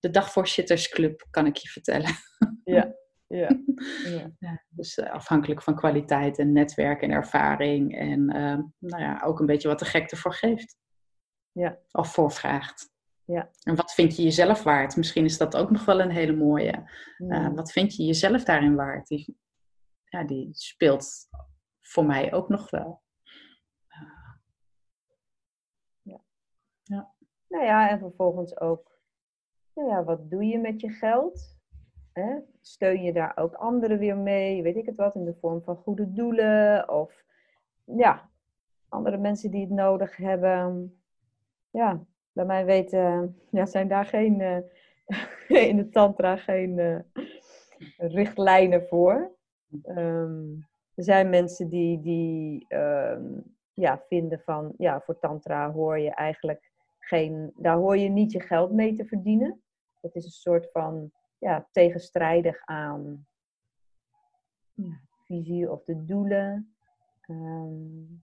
de 0.00 0.10
dagvoorzittersclub, 0.10 1.26
kan 1.30 1.46
ik 1.46 1.56
je 1.56 1.68
vertellen. 1.68 2.10
Ja, 2.64 2.94
ja. 4.16 4.30
ja. 4.38 4.64
dus 4.68 5.00
afhankelijk 5.00 5.62
van 5.62 5.74
kwaliteit 5.74 6.38
en 6.38 6.52
netwerk 6.52 7.02
en 7.02 7.10
ervaring 7.10 7.98
en 7.98 8.24
nou 8.78 9.02
ja, 9.02 9.22
ook 9.24 9.40
een 9.40 9.46
beetje 9.46 9.68
wat 9.68 9.78
de 9.78 9.84
gek 9.84 10.10
ervoor 10.10 10.34
geeft. 10.34 10.76
Ja. 11.52 11.78
Of 11.90 12.12
voorvraagt. 12.12 12.92
Ja. 13.24 13.50
En 13.62 13.74
wat 13.74 13.92
vind 13.92 14.16
je 14.16 14.22
jezelf 14.22 14.62
waard? 14.62 14.96
Misschien 14.96 15.24
is 15.24 15.38
dat 15.38 15.56
ook 15.56 15.70
nog 15.70 15.84
wel 15.84 16.00
een 16.00 16.10
hele 16.10 16.36
mooie. 16.36 16.90
Mm. 17.18 17.54
wat 17.54 17.72
vind 17.72 17.96
je 17.96 18.04
jezelf 18.04 18.44
daarin 18.44 18.74
waard? 18.74 19.06
Die, 19.06 19.38
ja, 20.04 20.24
die 20.24 20.48
speelt 20.52 21.28
voor 21.80 22.04
mij 22.04 22.32
ook 22.32 22.48
nog 22.48 22.70
wel. 22.70 23.02
Ja. 26.02 26.24
ja. 26.82 27.14
Nou 27.48 27.64
ja, 27.64 27.90
en 27.90 27.98
vervolgens 27.98 28.60
ook, 28.60 28.98
nou 29.74 29.88
ja, 29.88 30.04
wat 30.04 30.30
doe 30.30 30.44
je 30.44 30.58
met 30.58 30.80
je 30.80 30.90
geld? 30.90 31.53
Steun 32.60 33.02
je 33.02 33.12
daar 33.12 33.32
ook 33.36 33.54
anderen 33.54 33.98
weer 33.98 34.16
mee? 34.16 34.62
Weet 34.62 34.76
ik 34.76 34.86
het 34.86 34.96
wat, 34.96 35.14
in 35.14 35.24
de 35.24 35.34
vorm 35.40 35.62
van 35.62 35.76
goede 35.76 36.12
doelen? 36.12 36.88
Of 36.88 37.24
ja, 37.84 38.30
andere 38.88 39.16
mensen 39.16 39.50
die 39.50 39.60
het 39.60 39.70
nodig 39.70 40.16
hebben. 40.16 40.94
Ja, 41.70 42.04
bij 42.32 42.44
mij 42.44 42.64
weten, 42.64 43.38
ja, 43.50 43.66
zijn 43.66 43.88
daar 43.88 44.04
geen, 44.04 44.40
uh, 44.40 44.58
in 45.68 45.76
de 45.76 45.88
tantra 45.88 46.36
geen 46.36 46.78
uh, 46.78 46.98
richtlijnen 47.98 48.86
voor. 48.86 49.36
Um, 49.86 50.66
er 50.94 51.04
zijn 51.04 51.30
mensen 51.30 51.68
die, 51.68 52.00
die 52.00 52.66
um, 52.68 53.56
ja, 53.72 54.02
vinden 54.08 54.40
van, 54.40 54.74
ja, 54.78 55.00
voor 55.00 55.18
tantra 55.18 55.72
hoor 55.72 55.98
je 55.98 56.10
eigenlijk 56.10 56.72
geen, 56.98 57.52
daar 57.56 57.76
hoor 57.76 57.96
je 57.96 58.08
niet 58.08 58.32
je 58.32 58.40
geld 58.40 58.72
mee 58.72 58.94
te 58.94 59.04
verdienen. 59.04 59.62
Dat 60.00 60.14
is 60.14 60.24
een 60.24 60.30
soort 60.30 60.70
van, 60.72 61.12
ja, 61.44 61.68
tegenstrijdig 61.70 62.62
aan 62.64 63.26
ja, 64.72 65.00
visie 65.24 65.70
of 65.70 65.84
de 65.84 66.04
doelen. 66.04 66.74
Um, 67.28 68.22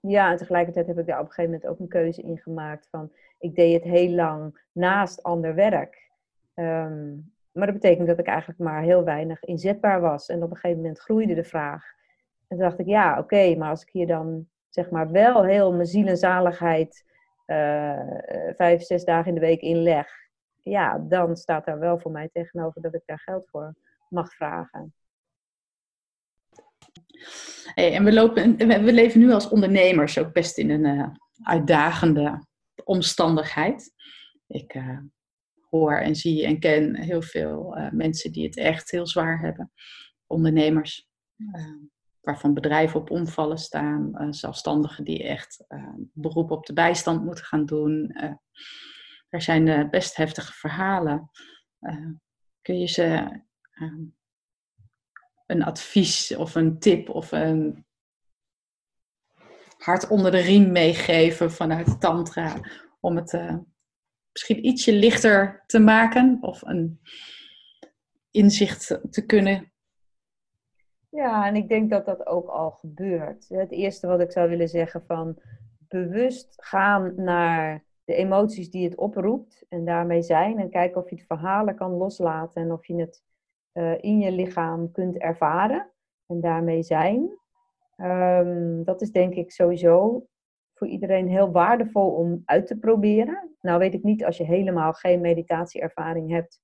ja, 0.00 0.30
en 0.30 0.36
tegelijkertijd 0.36 0.86
heb 0.86 0.98
ik 0.98 1.06
daar 1.06 1.20
op 1.20 1.26
een 1.26 1.32
gegeven 1.32 1.50
moment 1.50 1.70
ook 1.70 1.78
een 1.78 1.88
keuze 1.88 2.22
in 2.22 2.38
gemaakt 2.38 2.88
van, 2.90 3.12
ik 3.38 3.54
deed 3.54 3.74
het 3.74 3.92
heel 3.92 4.10
lang 4.10 4.60
naast 4.72 5.22
ander 5.22 5.54
werk. 5.54 6.10
Um, 6.54 7.32
maar 7.52 7.66
dat 7.66 7.80
betekent 7.80 8.06
dat 8.06 8.18
ik 8.18 8.26
eigenlijk 8.26 8.58
maar 8.58 8.82
heel 8.82 9.04
weinig 9.04 9.44
inzetbaar 9.44 10.00
was. 10.00 10.28
En 10.28 10.42
op 10.42 10.50
een 10.50 10.56
gegeven 10.56 10.82
moment 10.82 11.00
groeide 11.00 11.34
de 11.34 11.44
vraag. 11.44 11.84
En 12.48 12.56
toen 12.56 12.66
dacht 12.66 12.78
ik, 12.78 12.86
ja, 12.86 13.18
oké, 13.18 13.56
maar 13.56 13.70
als 13.70 13.82
ik 13.82 13.90
hier 13.90 14.06
dan 14.06 14.48
zeg 14.68 14.90
maar 14.90 15.10
wel 15.10 15.44
heel 15.44 15.72
mijn 15.72 15.86
ziel 15.86 16.06
en 16.06 16.16
zaligheid 16.16 17.04
uh, 17.46 18.00
vijf, 18.56 18.82
zes 18.82 19.04
dagen 19.04 19.28
in 19.28 19.34
de 19.34 19.40
week 19.40 19.60
inleg, 19.60 20.23
ja, 20.64 20.98
dan 20.98 21.36
staat 21.36 21.64
daar 21.64 21.78
wel 21.78 21.98
voor 21.98 22.10
mij 22.10 22.28
tegenover 22.32 22.82
dat 22.82 22.94
ik 22.94 23.02
daar 23.06 23.20
geld 23.20 23.48
voor 23.48 23.74
mag 24.08 24.34
vragen. 24.34 24.94
En 27.74 28.04
we, 28.04 28.12
lopen, 28.12 28.56
we 28.56 28.92
leven 28.92 29.20
nu 29.20 29.32
als 29.32 29.48
ondernemers 29.48 30.18
ook 30.18 30.32
best 30.32 30.58
in 30.58 30.70
een 30.70 30.84
uh, 30.84 31.08
uitdagende 31.42 32.46
omstandigheid. 32.84 33.92
Ik 34.46 34.74
uh, 34.74 34.98
hoor 35.70 35.96
en 35.96 36.16
zie 36.16 36.46
en 36.46 36.58
ken 36.58 36.96
heel 36.96 37.22
veel 37.22 37.78
uh, 37.78 37.90
mensen 37.90 38.32
die 38.32 38.44
het 38.44 38.56
echt 38.56 38.90
heel 38.90 39.06
zwaar 39.06 39.40
hebben. 39.40 39.72
Ondernemers, 40.26 41.08
waarvan 42.20 42.54
bedrijven 42.54 43.00
op 43.00 43.10
omvallen 43.10 43.58
staan. 43.58 44.32
Zelfstandigen 44.34 45.04
die 45.04 45.24
echt 45.24 45.64
beroep 46.12 46.50
op 46.50 46.66
de 46.66 46.72
bijstand 46.72 47.24
moeten 47.24 47.44
gaan 47.44 47.66
doen. 47.66 48.16
Er 49.34 49.42
zijn 49.42 49.90
best 49.90 50.16
heftige 50.16 50.52
verhalen. 50.52 51.30
kun 52.62 52.78
je 52.78 52.86
ze 52.86 53.40
een 55.46 55.62
advies 55.62 56.36
of 56.36 56.54
een 56.54 56.78
tip 56.78 57.08
of 57.08 57.32
een 57.32 57.86
hart 59.78 60.08
onder 60.08 60.30
de 60.30 60.40
riem 60.40 60.72
meegeven 60.72 61.52
vanuit 61.52 62.00
Tantra 62.00 62.60
om 63.00 63.16
het 63.16 63.32
misschien 64.32 64.66
ietsje 64.66 64.92
lichter 64.92 65.62
te 65.66 65.78
maken 65.78 66.38
of 66.40 66.62
een 66.62 67.00
inzicht 68.30 68.98
te 69.10 69.26
kunnen. 69.26 69.72
Ja, 71.10 71.46
en 71.46 71.56
ik 71.56 71.68
denk 71.68 71.90
dat 71.90 72.06
dat 72.06 72.26
ook 72.26 72.48
al 72.48 72.70
gebeurt. 72.70 73.48
Het 73.48 73.70
eerste 73.70 74.06
wat 74.06 74.20
ik 74.20 74.32
zou 74.32 74.48
willen 74.48 74.68
zeggen 74.68 75.04
van 75.06 75.38
bewust 75.88 76.54
gaan 76.56 77.14
naar 77.16 77.84
de 78.04 78.14
emoties 78.14 78.70
die 78.70 78.84
het 78.84 78.96
oproept 78.96 79.64
en 79.68 79.84
daarmee 79.84 80.22
zijn 80.22 80.58
en 80.58 80.70
kijken 80.70 81.02
of 81.02 81.10
je 81.10 81.16
het 81.16 81.26
verhalen 81.26 81.76
kan 81.76 81.90
loslaten 81.90 82.62
en 82.62 82.72
of 82.72 82.86
je 82.86 82.94
het 82.96 83.22
uh, 83.72 83.94
in 84.00 84.18
je 84.18 84.32
lichaam 84.32 84.92
kunt 84.92 85.18
ervaren 85.18 85.90
en 86.26 86.40
daarmee 86.40 86.82
zijn. 86.82 87.38
Um, 87.96 88.84
dat 88.84 89.02
is 89.02 89.10
denk 89.10 89.34
ik 89.34 89.50
sowieso 89.50 90.26
voor 90.74 90.86
iedereen 90.86 91.28
heel 91.28 91.52
waardevol 91.52 92.10
om 92.10 92.42
uit 92.44 92.66
te 92.66 92.78
proberen. 92.78 93.56
Nou 93.60 93.78
weet 93.78 93.94
ik 93.94 94.02
niet 94.02 94.24
als 94.24 94.36
je 94.36 94.44
helemaal 94.44 94.92
geen 94.92 95.20
meditatieervaring 95.20 96.30
hebt, 96.30 96.60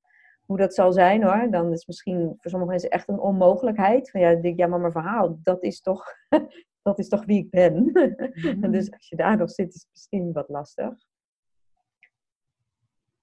hoe 0.46 0.56
dat 0.56 0.74
zal 0.74 0.92
zijn 0.92 1.22
hoor. 1.22 1.50
Dan 1.50 1.72
is 1.72 1.86
misschien 1.86 2.34
voor 2.36 2.50
sommige 2.50 2.70
mensen 2.70 2.90
echt 2.90 3.08
een 3.08 3.20
onmogelijkheid. 3.20 4.10
Van 4.10 4.20
ja, 4.20 4.34
denk, 4.34 4.58
ja, 4.58 4.66
maar 4.66 4.80
mijn 4.80 4.92
verhaal, 4.92 5.38
dat 5.42 5.62
is 5.62 5.80
toch, 5.80 6.04
dat 6.82 6.98
is 6.98 7.08
toch 7.08 7.24
wie 7.24 7.38
ik 7.38 7.50
ben. 7.50 7.92
en 8.62 8.70
dus 8.76 8.92
als 8.92 9.08
je 9.08 9.16
daar 9.16 9.36
nog 9.36 9.50
zit, 9.50 9.74
is 9.74 9.80
het 9.80 9.90
misschien 9.90 10.32
wat 10.32 10.48
lastig. 10.48 10.94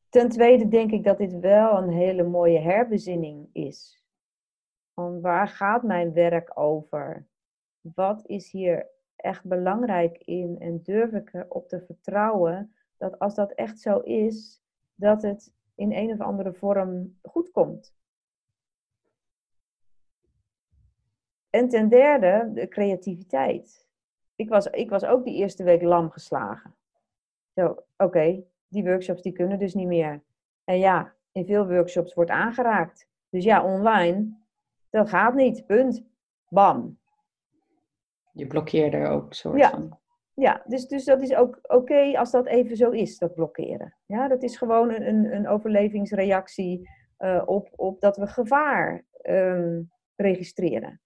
Ten 0.09 0.29
tweede 0.29 0.67
denk 0.67 0.91
ik 0.91 1.03
dat 1.03 1.17
dit 1.17 1.39
wel 1.39 1.77
een 1.77 1.89
hele 1.89 2.23
mooie 2.23 2.59
herbezinning 2.59 3.49
is. 3.53 4.03
Van 4.93 5.21
waar 5.21 5.47
gaat 5.47 5.83
mijn 5.83 6.13
werk 6.13 6.59
over? 6.59 7.27
Wat 7.81 8.25
is 8.25 8.51
hier 8.51 8.87
echt 9.15 9.45
belangrijk 9.45 10.17
in? 10.17 10.59
En 10.59 10.83
durf 10.83 11.11
ik 11.11 11.33
erop 11.33 11.67
te 11.67 11.81
vertrouwen 11.81 12.73
dat 12.97 13.19
als 13.19 13.35
dat 13.35 13.51
echt 13.51 13.79
zo 13.79 13.99
is, 13.99 14.61
dat 14.95 15.21
het 15.21 15.53
in 15.75 15.91
een 15.91 16.11
of 16.11 16.19
andere 16.21 16.53
vorm 16.53 17.19
goed 17.21 17.51
komt? 17.51 17.95
En 21.49 21.69
ten 21.69 21.89
derde, 21.89 22.51
de 22.53 22.67
creativiteit. 22.67 23.87
Ik 24.35 24.49
was, 24.49 24.65
ik 24.65 24.89
was 24.89 25.05
ook 25.05 25.23
die 25.23 25.35
eerste 25.35 25.63
week 25.63 25.81
lam 25.81 26.09
geslagen. 26.09 26.75
Zo, 27.53 27.83
oké, 27.97 28.43
die 28.67 28.83
workshops 28.83 29.21
die 29.21 29.31
kunnen 29.31 29.59
dus 29.59 29.73
niet 29.73 29.87
meer. 29.87 30.23
En 30.63 30.79
ja, 30.79 31.13
in 31.31 31.45
veel 31.45 31.67
workshops 31.67 32.13
wordt 32.13 32.31
aangeraakt. 32.31 33.07
Dus 33.29 33.43
ja, 33.43 33.63
online, 33.63 34.37
dat 34.89 35.09
gaat 35.09 35.33
niet. 35.33 35.65
Punt. 35.65 36.05
Bam. 36.49 36.99
Je 38.31 38.47
blokkeerde 38.47 38.97
er 38.97 39.09
ook 39.09 39.33
soort 39.33 39.57
ja. 39.57 39.69
van. 39.69 39.99
Ja, 40.33 40.63
dus, 40.65 40.87
dus 40.87 41.05
dat 41.05 41.21
is 41.21 41.35
ook 41.35 41.59
oké 41.61 42.17
als 42.17 42.31
dat 42.31 42.45
even 42.45 42.75
zo 42.77 42.89
is, 42.89 43.17
dat 43.17 43.33
blokkeren. 43.33 43.95
Ja, 44.05 44.27
dat 44.27 44.43
is 44.43 44.57
gewoon 44.57 44.93
een, 44.93 45.07
een, 45.07 45.35
een 45.35 45.47
overlevingsreactie 45.47 46.89
uh, 47.19 47.43
op, 47.45 47.69
op 47.75 48.01
dat 48.01 48.17
we 48.17 48.27
gevaar 48.27 49.05
um, 49.23 49.91
registreren. 50.15 51.01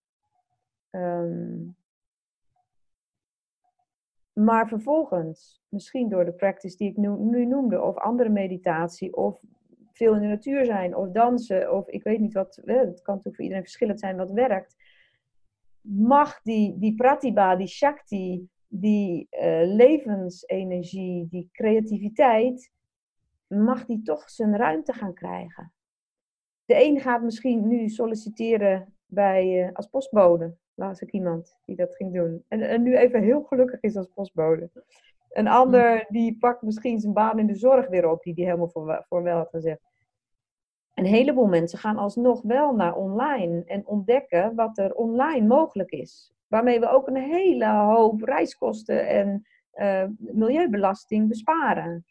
Um, 0.89 1.75
maar 4.33 4.67
vervolgens, 4.67 5.61
misschien 5.69 6.09
door 6.09 6.25
de 6.25 6.33
practice 6.33 6.77
die 6.77 6.89
ik 6.89 6.97
nu, 6.97 7.45
noemde, 7.45 7.81
of 7.81 7.97
andere 7.97 8.29
meditatie, 8.29 9.15
of 9.15 9.43
veel 9.91 10.15
in 10.15 10.21
de 10.21 10.27
natuur 10.27 10.65
zijn, 10.65 10.95
of 10.95 11.09
dansen, 11.09 11.73
of 11.73 11.87
ik 11.87 12.03
weet 12.03 12.19
niet 12.19 12.33
wat, 12.33 12.55
het 12.55 12.65
kan 12.65 13.15
natuurlijk 13.15 13.35
voor 13.35 13.43
iedereen 13.43 13.63
verschillend 13.63 13.99
zijn 13.99 14.17
wat 14.17 14.31
werkt, 14.31 14.75
mag 15.81 16.41
die, 16.41 16.77
die 16.77 16.95
pratibha, 16.95 17.55
die 17.55 17.67
shakti, 17.67 18.47
die 18.67 19.27
uh, 19.31 19.61
levensenergie, 19.63 21.27
die 21.29 21.49
creativiteit, 21.51 22.71
mag 23.47 23.85
die 23.85 24.01
toch 24.01 24.29
zijn 24.29 24.55
ruimte 24.55 24.93
gaan 24.93 25.13
krijgen. 25.13 25.73
De 26.65 26.83
een 26.83 26.99
gaat 26.99 27.21
misschien 27.21 27.67
nu 27.67 27.89
solliciteren 27.89 28.95
bij, 29.05 29.67
uh, 29.67 29.71
als 29.73 29.87
postbode 29.87 30.55
las 30.75 31.01
ik 31.01 31.11
iemand 31.11 31.57
die 31.65 31.75
dat 31.75 31.95
ging 31.95 32.13
doen. 32.13 32.43
En, 32.47 32.61
en 32.61 32.81
nu 32.81 32.97
even 32.97 33.23
heel 33.23 33.43
gelukkig 33.43 33.81
is 33.81 33.95
als 33.95 34.07
postbode. 34.13 34.69
Een 35.29 35.47
ander 35.47 35.93
mm. 35.93 36.05
die 36.07 36.37
pakt 36.37 36.61
misschien 36.61 36.99
zijn 36.99 37.13
baan 37.13 37.39
in 37.39 37.47
de 37.47 37.55
zorg 37.55 37.87
weer 37.87 38.09
op, 38.09 38.23
die 38.23 38.33
die 38.33 38.45
helemaal 38.45 38.69
voor, 38.69 39.05
voor 39.07 39.23
wel 39.23 39.37
had 39.37 39.49
gezegd. 39.49 39.89
Een 40.93 41.05
heleboel 41.05 41.47
mensen 41.47 41.79
gaan 41.79 41.97
alsnog 41.97 42.41
wel 42.41 42.75
naar 42.75 42.95
online 42.95 43.63
en 43.65 43.87
ontdekken 43.87 44.55
wat 44.55 44.77
er 44.77 44.93
online 44.93 45.47
mogelijk 45.47 45.91
is. 45.91 46.33
Waarmee 46.47 46.79
we 46.79 46.89
ook 46.89 47.07
een 47.07 47.15
hele 47.15 47.67
hoop 47.67 48.21
reiskosten 48.21 49.07
en 49.07 49.47
uh, 49.73 50.05
milieubelasting 50.17 51.27
besparen. 51.27 52.05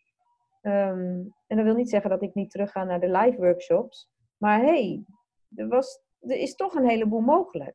Um, 0.62 1.34
en 1.46 1.56
dat 1.56 1.64
wil 1.64 1.74
niet 1.74 1.90
zeggen 1.90 2.10
dat 2.10 2.22
ik 2.22 2.34
niet 2.34 2.50
terug 2.50 2.70
ga 2.70 2.84
naar 2.84 3.00
de 3.00 3.10
live 3.10 3.36
workshops. 3.36 4.08
Maar 4.36 4.60
hey, 4.60 5.04
er, 5.54 5.68
was, 5.68 6.00
er 6.20 6.36
is 6.36 6.54
toch 6.54 6.74
een 6.74 6.88
heleboel 6.88 7.20
mogelijk. 7.20 7.74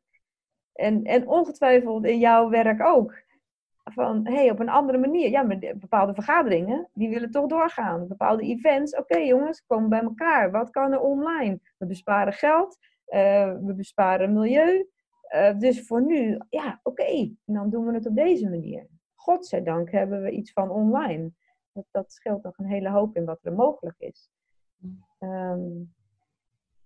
En, 0.76 1.04
en 1.04 1.28
ongetwijfeld 1.28 2.04
in 2.04 2.18
jouw 2.18 2.48
werk 2.48 2.82
ook. 2.82 3.24
Van, 3.84 4.26
hey, 4.26 4.50
op 4.50 4.58
een 4.58 4.68
andere 4.68 4.98
manier. 4.98 5.30
Ja, 5.30 5.42
maar 5.42 5.58
bepaalde 5.58 6.14
vergaderingen, 6.14 6.88
die 6.92 7.08
willen 7.08 7.30
toch 7.30 7.46
doorgaan. 7.46 8.08
Bepaalde 8.08 8.42
events, 8.42 8.96
oké 8.96 9.16
jongens, 9.16 9.64
komen 9.66 9.88
bij 9.88 10.00
elkaar. 10.00 10.50
Wat 10.50 10.70
kan 10.70 10.92
er 10.92 11.00
online? 11.00 11.60
We 11.78 11.86
besparen 11.86 12.32
geld, 12.32 12.78
uh, 13.08 13.54
we 13.62 13.74
besparen 13.76 14.32
milieu. 14.32 14.88
Uh, 15.34 15.58
dus 15.58 15.86
voor 15.86 16.02
nu, 16.02 16.38
ja, 16.48 16.80
oké, 16.82 17.02
okay. 17.02 17.36
dan 17.44 17.70
doen 17.70 17.86
we 17.86 17.94
het 17.94 18.06
op 18.06 18.14
deze 18.14 18.48
manier. 18.48 18.86
Godzijdank 19.14 19.90
hebben 19.90 20.22
we 20.22 20.30
iets 20.30 20.52
van 20.52 20.70
online. 20.70 21.32
Dat, 21.72 21.84
dat 21.90 22.12
scheelt 22.12 22.42
nog 22.42 22.58
een 22.58 22.66
hele 22.66 22.90
hoop 22.90 23.16
in 23.16 23.24
wat 23.24 23.38
er 23.42 23.52
mogelijk 23.52 23.98
is. 23.98 24.30
Um, 25.18 25.94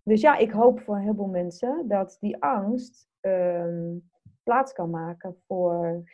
dus 0.03 0.21
ja, 0.21 0.37
ik 0.37 0.51
hoop 0.51 0.81
voor 0.81 0.95
een 0.95 1.01
heleboel 1.01 1.29
mensen 1.29 1.89
dat 1.89 2.17
die 2.21 2.43
angst 2.43 3.09
um, 3.21 4.11
plaats 4.43 4.73
kan 4.73 4.91
maken 4.91 5.37
voor 5.47 6.05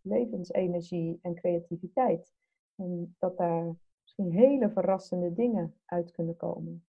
levensenergie 0.00 1.18
en 1.22 1.34
creativiteit. 1.34 2.34
En 2.74 3.16
dat 3.18 3.36
daar 3.36 3.76
misschien 4.02 4.30
hele 4.30 4.70
verrassende 4.70 5.32
dingen 5.32 5.74
uit 5.84 6.10
kunnen 6.10 6.36
komen. 6.36 6.84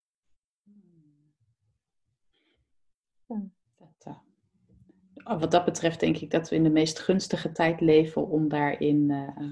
Dat, 3.78 4.06
uh, 4.08 5.40
wat 5.40 5.52
dat 5.52 5.66
betreft 5.66 6.00
denk 6.00 6.18
ik 6.18 6.32
dat 6.32 6.50
we 6.50 6.56
in 6.56 6.64
de 6.64 6.70
meest 6.70 7.00
gunstige 7.00 7.52
tijd 7.52 7.82
leven 7.82 8.28
om 8.28 8.48
daarin, 8.48 9.10
uh, 9.10 9.52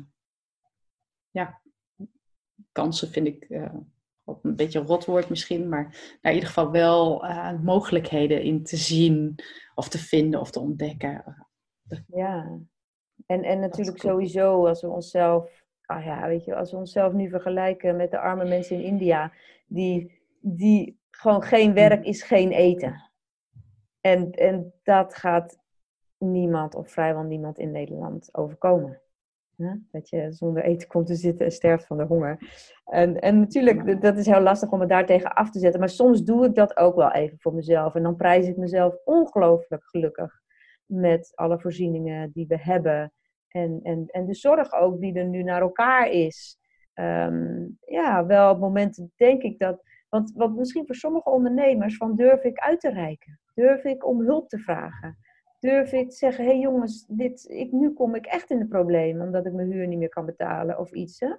ja, 1.32 1.62
kansen 2.72 3.10
vind 3.10 3.28
ik 3.28 3.48
op 4.26 4.46
een 4.46 4.56
beetje 4.56 4.80
een 4.80 4.86
rotwoord 4.86 5.30
misschien, 5.30 5.70
maar 5.70 5.84
daar 6.22 6.32
in 6.32 6.38
ieder 6.38 6.48
geval 6.50 6.72
wel 6.72 7.26
uh, 7.26 7.60
mogelijkheden 7.62 8.42
in 8.42 8.64
te 8.64 8.78
zien 8.78 9.36
of 9.76 9.90
te 9.90 9.98
vinden 9.98 10.40
of 10.40 10.52
te 10.52 10.60
ontdekken. 10.60 11.48
Ja, 12.08 12.60
en, 13.26 13.44
en 13.44 13.60
natuurlijk 13.60 14.00
sowieso 14.00 14.68
als 14.68 14.82
we 14.82 14.88
onszelf, 14.88 15.66
ah 15.86 16.06
ja, 16.06 16.28
weet 16.28 16.46
je, 16.46 16.56
als 16.56 16.72
we 16.72 16.78
onszelf 16.78 17.14
nu 17.14 17.30
vergelijken 17.30 17.96
met 17.96 18.12
de 18.12 18.20
arme 18.20 18.46
mensen 18.46 18.76
in 18.76 18.84
India, 18.84 19.32
die, 19.68 20.22
die 20.40 21.00
gewoon 21.10 21.42
geen 21.44 21.74
werk 21.74 22.06
is 22.06 22.24
geen 22.24 22.52
eten. 22.52 23.12
En, 24.02 24.32
en 24.32 24.74
dat 24.84 25.16
gaat 25.16 25.58
niemand 26.18 26.76
of 26.76 26.92
vrijwel 26.92 27.24
niemand 27.24 27.60
in 27.60 27.72
Nederland 27.72 28.30
overkomen. 28.32 29.02
Dat 29.92 30.10
je 30.10 30.32
zonder 30.32 30.64
eten 30.64 30.88
komt 30.88 31.08
te 31.08 31.16
zitten 31.16 31.46
en 31.46 31.52
sterft 31.52 31.88
van 31.88 31.98
de 31.98 32.04
honger. 32.04 32.38
En, 32.86 33.20
en 33.20 33.40
natuurlijk, 33.40 34.02
dat 34.02 34.18
is 34.18 34.26
heel 34.26 34.42
lastig 34.42 34.72
om 34.72 34.80
het 34.80 34.90
daar 34.90 35.06
tegen 35.06 35.34
af 35.34 35.50
te 35.50 35.60
zetten. 35.60 35.80
Maar 35.80 35.90
soms 35.90 36.24
doe 36.24 36.46
ik 36.46 36.56
dat 36.56 36.78
ook 36.78 36.96
wel 36.96 37.12
even 37.12 37.40
voor 37.40 37.54
mezelf. 37.54 37.96
En 37.96 38.04
dan 38.04 38.16
prijs 38.16 38.48
ik 38.48 38.58
mezelf 38.58 38.96
ongelooflijk 39.04 39.84
gelukkig 39.86 40.42
met 40.86 41.32
alle 41.36 41.60
voorzieningen 41.60 42.32
die 42.32 42.48
we 42.48 42.58
hebben. 42.60 43.14
En, 43.48 43.80
en, 43.84 44.06
en 44.08 44.26
de 44.26 44.36
zorg 44.36 44.74
ook 44.74 45.00
die 45.00 45.14
er 45.14 45.28
nu 45.28 45.44
naar 45.44 45.62
elkaar 45.62 46.10
is. 46.10 46.58
Um, 46.94 47.78
ja, 47.86 48.26
wel 48.26 48.52
op 48.52 48.60
momenten 48.60 49.12
denk 49.16 49.42
ik 49.42 49.60
dat. 49.60 49.84
Want, 50.10 50.32
want 50.36 50.58
misschien 50.58 50.86
voor 50.86 50.96
sommige 50.96 51.30
ondernemers 51.30 51.98
van 51.98 52.16
durf 52.16 52.44
ik 52.44 52.60
uit 52.60 52.80
te 52.80 52.90
reiken. 52.90 53.40
Durf 53.54 53.84
ik 53.84 54.06
om 54.06 54.22
hulp 54.22 54.50
te 54.50 54.60
vragen 54.60 55.18
durf 55.66 55.92
ik 55.92 56.10
te 56.10 56.16
zeggen, 56.16 56.44
hé 56.44 56.50
hey 56.50 56.60
jongens, 56.60 57.06
dit, 57.08 57.46
ik, 57.50 57.72
nu 57.72 57.94
kom 57.94 58.16
ik 58.16 58.26
echt 58.26 58.50
in 58.50 58.60
de 58.60 58.68
problemen 58.68 59.26
omdat 59.26 59.46
ik 59.46 59.54
mijn 59.54 59.72
huur 59.72 59.88
niet 59.88 60.00
meer 60.00 60.10
kan 60.10 60.26
betalen 60.26 60.80
of 60.80 60.92
iets. 60.92 61.20
Hè? 61.20 61.36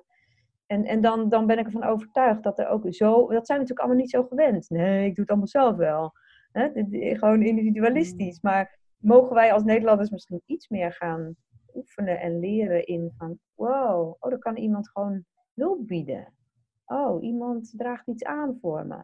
En, 0.66 0.84
en 0.84 1.00
dan, 1.00 1.28
dan 1.28 1.46
ben 1.46 1.58
ik 1.58 1.66
ervan 1.66 1.84
overtuigd 1.84 2.42
dat 2.42 2.58
er 2.58 2.68
ook 2.68 2.94
zo, 2.94 3.14
dat 3.16 3.46
zijn 3.46 3.58
we 3.58 3.64
natuurlijk 3.64 3.78
allemaal 3.78 3.96
niet 3.96 4.10
zo 4.10 4.22
gewend. 4.22 4.70
Nee, 4.70 5.06
ik 5.06 5.14
doe 5.14 5.20
het 5.20 5.28
allemaal 5.28 5.48
zelf 5.48 5.76
wel. 5.76 6.12
Hè? 6.52 6.70
Gewoon 7.16 7.42
individualistisch. 7.42 8.40
Maar 8.40 8.78
mogen 8.96 9.34
wij 9.34 9.52
als 9.52 9.64
Nederlanders 9.64 10.10
misschien 10.10 10.42
iets 10.46 10.68
meer 10.68 10.92
gaan 10.92 11.36
oefenen 11.74 12.20
en 12.20 12.38
leren 12.38 12.86
in 12.86 13.12
van, 13.18 13.38
wow, 13.54 14.16
oh, 14.18 14.30
dan 14.30 14.38
kan 14.38 14.56
iemand 14.56 14.88
gewoon 14.88 15.24
hulp 15.54 15.86
bieden. 15.86 16.32
Oh, 16.86 17.22
iemand 17.22 17.72
draagt 17.76 18.06
iets 18.06 18.24
aan 18.24 18.58
voor 18.60 18.86
me. 18.86 19.02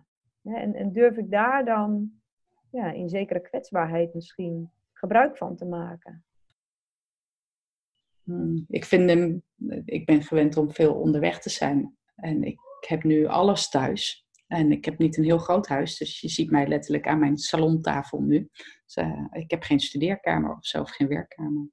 En, 0.55 0.75
en 0.75 0.93
durf 0.93 1.17
ik 1.17 1.31
daar 1.31 1.65
dan 1.65 2.11
ja, 2.71 2.93
in 2.93 3.09
zekere 3.09 3.41
kwetsbaarheid 3.41 4.15
misschien 4.15 4.71
gebruik 5.03 5.37
van 5.37 5.57
te 5.57 5.65
maken. 5.65 6.25
Hmm, 8.23 8.65
ik, 8.69 8.85
vind 8.85 9.09
hem, 9.11 9.43
ik 9.85 10.07
ben 10.07 10.23
gewend 10.23 10.57
om 10.57 10.73
veel 10.73 10.95
onderweg 10.95 11.41
te 11.41 11.51
zijn. 11.51 11.97
En 12.15 12.43
ik 12.43 12.59
heb 12.81 13.03
nu 13.03 13.27
alles 13.27 13.69
thuis. 13.69 14.27
En 14.47 14.73
ik 14.73 14.85
heb 14.85 14.99
niet 14.99 15.17
een 15.17 15.25
heel 15.25 15.39
groot 15.39 15.67
huis, 15.67 15.97
dus 15.97 16.21
je 16.21 16.29
ziet 16.29 16.51
mij 16.51 16.67
letterlijk 16.67 17.07
aan 17.07 17.19
mijn 17.19 17.37
salontafel 17.37 18.21
nu. 18.21 18.51
Dus, 18.85 18.97
uh, 18.97 19.27
ik 19.31 19.51
heb 19.51 19.63
geen 19.63 19.81
studeerkamer 19.81 20.57
of 20.57 20.67
zo, 20.67 20.81
of 20.81 20.91
geen 20.91 21.09
werkkamer. 21.09 21.69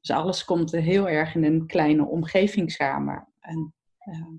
Dus 0.00 0.10
alles 0.10 0.44
komt 0.44 0.70
heel 0.70 1.08
erg 1.08 1.34
in 1.34 1.44
een 1.44 1.66
kleine 1.66 2.06
omgeving 2.06 2.72
samen. 2.72 3.28
En, 3.40 3.74
uh, 4.04 4.38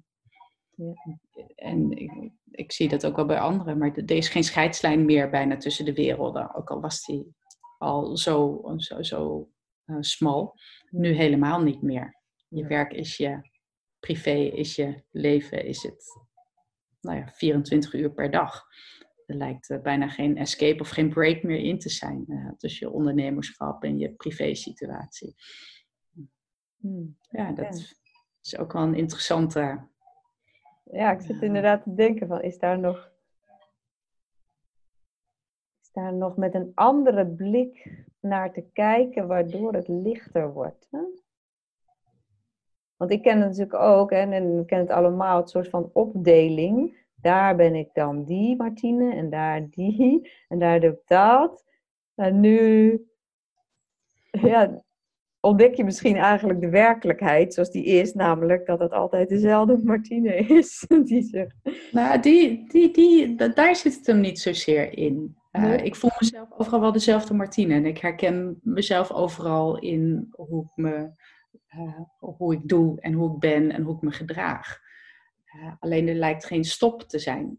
ja. 0.76 1.20
en 1.56 1.92
ik, 1.92 2.32
ik, 2.52 2.72
zie 2.72 2.90
dat 2.90 3.06
ook 3.06 3.16
wel 3.16 3.26
bij 3.26 3.40
anderen, 3.40 3.78
maar 3.78 3.96
er 3.96 4.12
is 4.12 4.30
geen 4.30 4.44
scheidslijn 4.44 5.06
meer 5.06 5.30
bijna 5.30 5.58
tussen 5.58 5.86
de 5.86 5.94
werelden. 5.94 6.56
Ook 6.56 6.70
al 6.70 6.82
was 6.82 7.06
die 7.06 7.36
al 7.84 8.18
zo, 8.18 8.62
zo, 8.78 9.02
zo 9.04 9.50
uh, 9.86 9.98
smal. 10.00 10.56
Nu 10.90 11.12
helemaal 11.12 11.62
niet 11.62 11.82
meer. 11.82 12.22
Je 12.48 12.68
werk 12.68 12.94
is 12.94 13.18
je 13.18 13.50
privé, 14.00 14.36
is 14.36 14.76
je 14.76 15.04
leven, 15.12 15.66
is 15.66 15.84
het 15.84 16.06
nou 17.02 17.18
ja, 17.18 17.28
24 17.28 17.94
uur 17.94 18.12
per 18.12 18.32
dag. 18.32 18.66
er 19.26 19.36
lijkt 19.36 19.82
bijna 19.82 20.08
geen 20.08 20.38
escape 20.38 20.82
of 20.82 20.90
geen 20.90 21.10
break 21.10 21.44
meer 21.44 21.60
in 21.60 21.80
te 21.80 21.90
zijn 21.90 22.26
tussen 22.58 22.88
je 22.88 22.94
ondernemerschap 22.94 23.84
en 23.84 24.00
je 24.00 24.12
privésituatie. 24.12 25.36
Hmm. 26.78 27.18
Ja, 27.30 27.52
dat 27.52 27.96
is 28.42 28.58
ook 28.58 28.74
wel 28.74 28.82
een 28.82 28.96
interessante. 28.96 29.88
Ja, 30.84 31.12
ik 31.12 31.22
zit 31.22 31.42
inderdaad 31.42 31.84
te 31.84 31.94
denken 31.94 32.28
van, 32.28 32.42
is 32.42 32.58
daar 32.58 32.80
nog 32.80 33.13
daar 35.94 36.14
nog 36.14 36.38
met 36.38 36.54
een 36.54 36.72
andere 36.76 37.28
blik 37.28 38.04
naar 38.20 38.54
te 38.54 38.66
kijken, 38.74 39.28
waardoor 39.28 39.74
het 39.74 39.88
lichter 39.88 40.54
wordt. 40.54 40.88
Hè? 40.92 41.00
Want 42.98 43.12
ik 43.12 43.22
ken 43.22 43.38
het 43.40 43.48
natuurlijk 43.48 43.76
ook, 43.76 44.12
hè, 44.12 44.18
en 44.18 44.60
ik 44.60 44.68
ken 44.68 44.80
het 44.80 44.90
allemaal, 44.90 45.38
het 45.38 45.50
soort 45.50 45.70
van 45.70 45.90
opdeling. 45.94 46.98
Daar 47.16 47.56
ben 47.56 47.76
ik 47.76 47.90
dan 47.94 48.24
die 48.24 48.56
Martine, 48.56 49.16
en 49.16 49.30
daar 49.30 49.70
die, 49.70 50.32
en 50.50 50.60
daar 50.60 50.80
doe 50.80 50.92
ik 50.92 51.02
dat. 51.06 51.66
En 52.16 52.40
nu 52.40 53.08
ja, 54.32 54.84
ontdek 55.44 55.76
je 55.76 55.84
misschien 55.84 56.16
eigenlijk 56.16 56.62
de 56.62 56.70
werkelijkheid 56.70 57.54
zoals 57.54 57.72
die 57.72 57.86
is, 57.86 58.14
namelijk 58.14 58.66
dat 58.66 58.80
het 58.80 58.92
altijd 58.92 59.30
dezelfde 59.30 59.80
Martine 59.84 60.36
is. 60.36 60.86
die 61.06 61.24
zegt. 61.24 61.56
Nou, 61.92 62.20
die, 62.20 62.70
die, 62.70 62.94
die, 62.94 63.36
daar 63.36 63.76
zit 63.76 63.96
het 63.96 64.08
hem 64.08 64.20
niet 64.20 64.40
zozeer 64.40 64.98
in. 64.98 65.38
Uh, 65.52 65.86
ik 65.86 65.96
voel 65.96 66.12
mezelf 66.20 66.52
overal 66.58 66.80
wel 66.80 66.92
dezelfde 66.92 67.34
Martine. 67.34 67.74
En 67.74 67.86
ik 67.86 67.98
herken 67.98 68.60
mezelf 68.62 69.12
overal 69.12 69.80
in 69.80 70.28
hoe 70.32 70.64
ik, 70.64 70.72
me, 70.76 71.10
uh, 71.76 72.00
hoe 72.20 72.54
ik 72.54 72.68
doe 72.68 73.02
en 73.02 73.14
hoe 73.14 73.34
ik 73.34 73.40
ben 73.40 73.72
en 73.72 73.84
hoe 73.84 73.96
ik 73.96 74.02
me 74.02 74.12
gedraag. 74.12 74.80
Uh, 75.56 75.74
alleen 75.80 76.08
er 76.08 76.16
lijkt 76.16 76.46
geen 76.46 76.64
stop 76.64 77.02
te 77.02 77.20
zijn. 77.20 77.58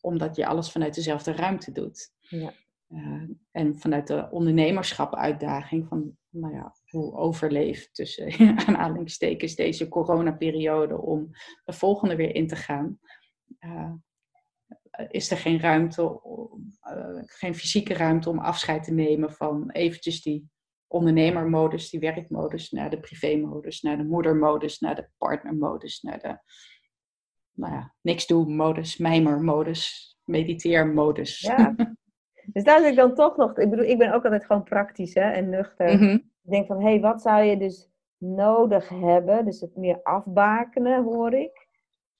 omdat 0.00 0.36
je 0.36 0.46
alles 0.46 0.70
vanuit 0.70 0.94
dezelfde 0.94 1.32
ruimte 1.32 1.72
doet. 1.72 2.10
Ja. 2.20 2.52
en 3.50 3.78
vanuit 3.78 4.06
de 4.06 4.30
ondernemerschap 4.30 5.14
uitdaging 5.14 5.88
van, 5.88 6.16
nou 6.32 6.54
ja, 6.54 6.74
hoe 6.88 7.16
overleef 7.16 7.90
tussen 7.90 8.32
aanhalingstekens 8.66 9.54
deze 9.54 9.88
coronaperiode 9.88 11.00
om 11.00 11.30
de 11.64 11.72
volgende 11.72 12.16
weer 12.16 12.34
in 12.34 12.46
te 12.46 12.56
gaan 12.56 12.98
is 15.08 15.30
er 15.30 15.36
geen 15.36 15.60
ruimte, 15.60 16.02
uh, 16.02 17.22
geen 17.24 17.54
fysieke 17.54 17.94
ruimte 17.94 18.28
om 18.28 18.38
afscheid 18.38 18.84
te 18.84 18.92
nemen 18.92 19.32
van 19.32 19.70
eventjes 19.70 20.22
die 20.22 20.50
ondernemermodus, 20.86 21.90
die 21.90 22.00
werkmodus, 22.00 22.70
naar 22.70 22.90
de 22.90 23.00
privémodus, 23.00 23.80
naar 23.80 23.96
de 23.96 24.04
moedermodus, 24.04 24.78
naar 24.78 24.94
de 24.94 25.08
partnermodus, 25.18 26.00
naar 26.00 26.18
de 26.18 26.38
nou 27.52 27.72
ja, 27.72 27.94
niks 28.00 28.26
doen 28.26 28.56
modus, 28.56 28.96
mijmermodus, 28.96 30.16
mediteermodus. 30.24 31.40
Ja. 31.40 31.74
Dus 32.46 32.64
daar 32.64 32.80
zit 32.80 32.90
ik 32.90 32.96
dan 32.96 33.14
toch 33.14 33.36
nog, 33.36 33.58
ik 33.58 33.70
bedoel, 33.70 33.84
ik 33.84 33.98
ben 33.98 34.12
ook 34.14 34.24
altijd 34.24 34.44
gewoon 34.44 34.62
praktisch 34.62 35.14
hè, 35.14 35.30
en 35.30 35.48
nuchter. 35.48 35.96
Mhm. 35.96 36.18
Ik 36.44 36.50
denk 36.50 36.66
van, 36.66 36.80
hé, 36.80 36.88
hey, 36.88 37.00
wat 37.00 37.22
zou 37.22 37.42
je 37.42 37.56
dus 37.56 37.90
nodig 38.18 38.88
hebben? 38.88 39.44
Dus 39.44 39.60
het 39.60 39.76
meer 39.76 40.02
afbakenen, 40.02 41.02
hoor 41.02 41.32
ik. 41.34 41.70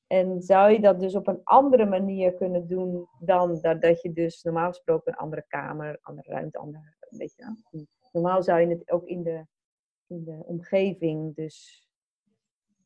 En 0.06 0.42
zou 0.42 0.70
je 0.70 0.80
dat 0.80 1.00
dus 1.00 1.14
op 1.14 1.26
een 1.26 1.40
andere 1.44 1.86
manier 1.86 2.34
kunnen 2.34 2.66
doen 2.68 3.08
dan 3.20 3.58
dat, 3.60 3.82
dat 3.82 4.02
je 4.02 4.12
dus 4.12 4.42
normaal 4.42 4.68
gesproken 4.68 5.12
een 5.12 5.18
andere 5.18 5.44
kamer, 5.48 5.98
andere 6.02 6.30
ruimte, 6.30 6.58
andere, 6.58 6.94
weet 7.08 7.34
je, 7.36 7.86
normaal 8.12 8.42
zou 8.42 8.60
je 8.60 8.66
het 8.66 8.90
ook 8.90 9.06
in 9.06 9.22
de, 9.22 9.46
in 10.06 10.24
de 10.24 10.42
omgeving, 10.44 11.34
dus 11.34 11.86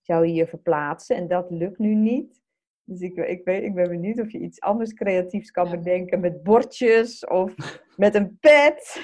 zou 0.01 0.27
je 0.27 0.35
je 0.35 0.47
verplaatsen 0.47 1.17
en 1.17 1.29
dat 1.29 1.51
lukt 1.51 1.79
nu 1.79 1.95
niet. 1.95 2.45
Dus 2.87 3.01
ik, 3.01 3.17
ik, 3.17 3.45
weet, 3.45 3.63
ik 3.63 3.75
ben 3.75 3.89
benieuwd 3.89 4.21
of 4.21 4.33
je 4.33 4.39
iets 4.39 4.61
anders 4.61 4.93
creatiefs 4.93 5.51
kan 5.51 5.71
bedenken 5.71 6.21
met 6.21 6.43
bordjes 6.43 7.27
of 7.27 7.55
met 7.97 8.15
een 8.15 8.39
pet. 8.41 9.01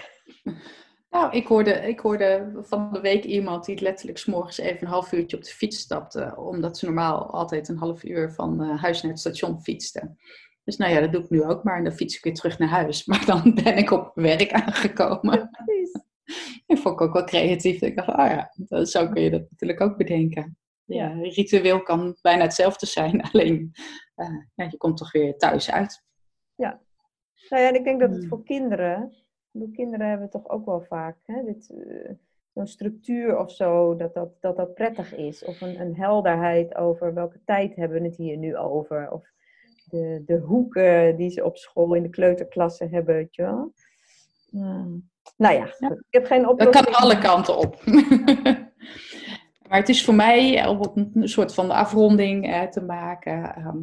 Nou, 1.10 1.36
ik 1.36 1.46
hoorde, 1.46 1.72
ik 1.72 2.00
hoorde 2.00 2.52
van 2.56 2.92
de 2.92 3.00
week 3.00 3.24
iemand 3.24 3.64
die 3.64 3.80
letterlijk 3.80 4.18
s'morgens 4.18 4.58
even 4.58 4.82
een 4.82 4.92
half 4.92 5.12
uurtje 5.12 5.36
op 5.36 5.44
de 5.44 5.50
fiets 5.50 5.78
stapte, 5.78 6.34
omdat 6.36 6.78
ze 6.78 6.84
normaal 6.84 7.30
altijd 7.30 7.68
een 7.68 7.76
half 7.76 8.04
uur 8.04 8.32
van 8.32 8.62
uh, 8.62 8.82
huis 8.82 9.02
naar 9.02 9.10
het 9.10 9.20
station 9.20 9.62
fietste. 9.62 10.14
Dus 10.64 10.76
nou 10.76 10.92
ja, 10.92 11.00
dat 11.00 11.12
doe 11.12 11.22
ik 11.22 11.30
nu 11.30 11.42
ook 11.42 11.64
maar 11.64 11.76
en 11.76 11.84
dan 11.84 11.92
fiets 11.92 12.16
ik 12.16 12.24
weer 12.24 12.34
terug 12.34 12.58
naar 12.58 12.68
huis. 12.68 13.04
Maar 13.06 13.24
dan 13.26 13.54
ben 13.64 13.76
ik 13.76 13.90
op 13.90 14.10
werk 14.14 14.52
aangekomen. 14.52 15.50
Ik 16.66 16.78
vond 16.78 16.94
ik 16.94 17.00
ook 17.00 17.12
wel 17.12 17.24
creatief. 17.24 17.80
Ik 17.80 17.96
dacht, 17.96 18.08
oh 18.08 18.14
ja, 18.16 18.84
zo 18.84 19.08
kun 19.08 19.22
je 19.22 19.30
dat 19.30 19.50
natuurlijk 19.50 19.80
ook 19.80 19.96
bedenken. 19.96 20.56
Ja, 20.94 21.12
ritueel 21.12 21.82
kan 21.82 22.16
bijna 22.22 22.42
hetzelfde 22.42 22.86
zijn, 22.86 23.22
alleen 23.32 23.72
uh, 24.16 24.44
ja, 24.54 24.64
je 24.64 24.76
komt 24.76 24.96
toch 24.96 25.12
weer 25.12 25.36
thuis 25.36 25.70
uit. 25.70 26.04
Ja, 26.54 26.80
nou 27.48 27.62
ja, 27.62 27.68
en 27.68 27.74
ik 27.74 27.84
denk 27.84 28.00
dat 28.00 28.10
het 28.10 28.18
hmm. 28.18 28.28
voor 28.28 28.44
kinderen 28.44 29.22
de 29.52 29.70
kinderen 29.70 30.08
hebben 30.08 30.30
toch 30.30 30.48
ook 30.48 30.66
wel 30.66 30.80
vaak 30.80 31.16
hè, 31.22 31.44
dit, 31.44 31.70
uh, 31.70 32.10
zo'n 32.52 32.66
structuur 32.66 33.38
of 33.38 33.52
zo, 33.52 33.96
dat 33.96 34.14
dat, 34.14 34.30
dat 34.40 34.56
dat 34.56 34.74
prettig 34.74 35.14
is. 35.14 35.44
Of 35.44 35.60
een, 35.60 35.80
een 35.80 35.96
helderheid 35.96 36.74
over 36.74 37.14
welke 37.14 37.40
tijd 37.44 37.76
hebben 37.76 38.00
we 38.00 38.08
het 38.08 38.16
hier 38.16 38.36
nu 38.36 38.56
over. 38.56 39.10
Of 39.10 39.30
de, 39.84 40.22
de 40.26 40.38
hoeken 40.38 41.16
die 41.16 41.30
ze 41.30 41.44
op 41.44 41.56
school 41.56 41.94
in 41.94 42.02
de 42.02 42.08
kleuterklassen 42.08 42.90
hebben, 42.90 43.14
weet 43.14 43.34
je 43.34 43.42
wel. 43.42 43.72
Hmm. 44.50 45.10
Nou 45.36 45.54
ja, 45.54 45.64
ik 45.88 46.04
heb 46.10 46.26
geen 46.26 46.48
oplossing. 46.48 46.84
Dat 46.84 46.84
kan 46.84 47.02
alle 47.02 47.18
kanten 47.18 47.56
op. 47.56 47.80
maar 49.72 49.80
het 49.80 49.90
is 49.90 50.04
voor 50.04 50.14
mij 50.14 50.66
om 50.66 51.10
een 51.14 51.28
soort 51.28 51.54
van 51.54 51.70
afronding 51.70 52.46
eh, 52.46 52.62
te 52.62 52.80
maken. 52.80 53.54
Ehm, 53.54 53.78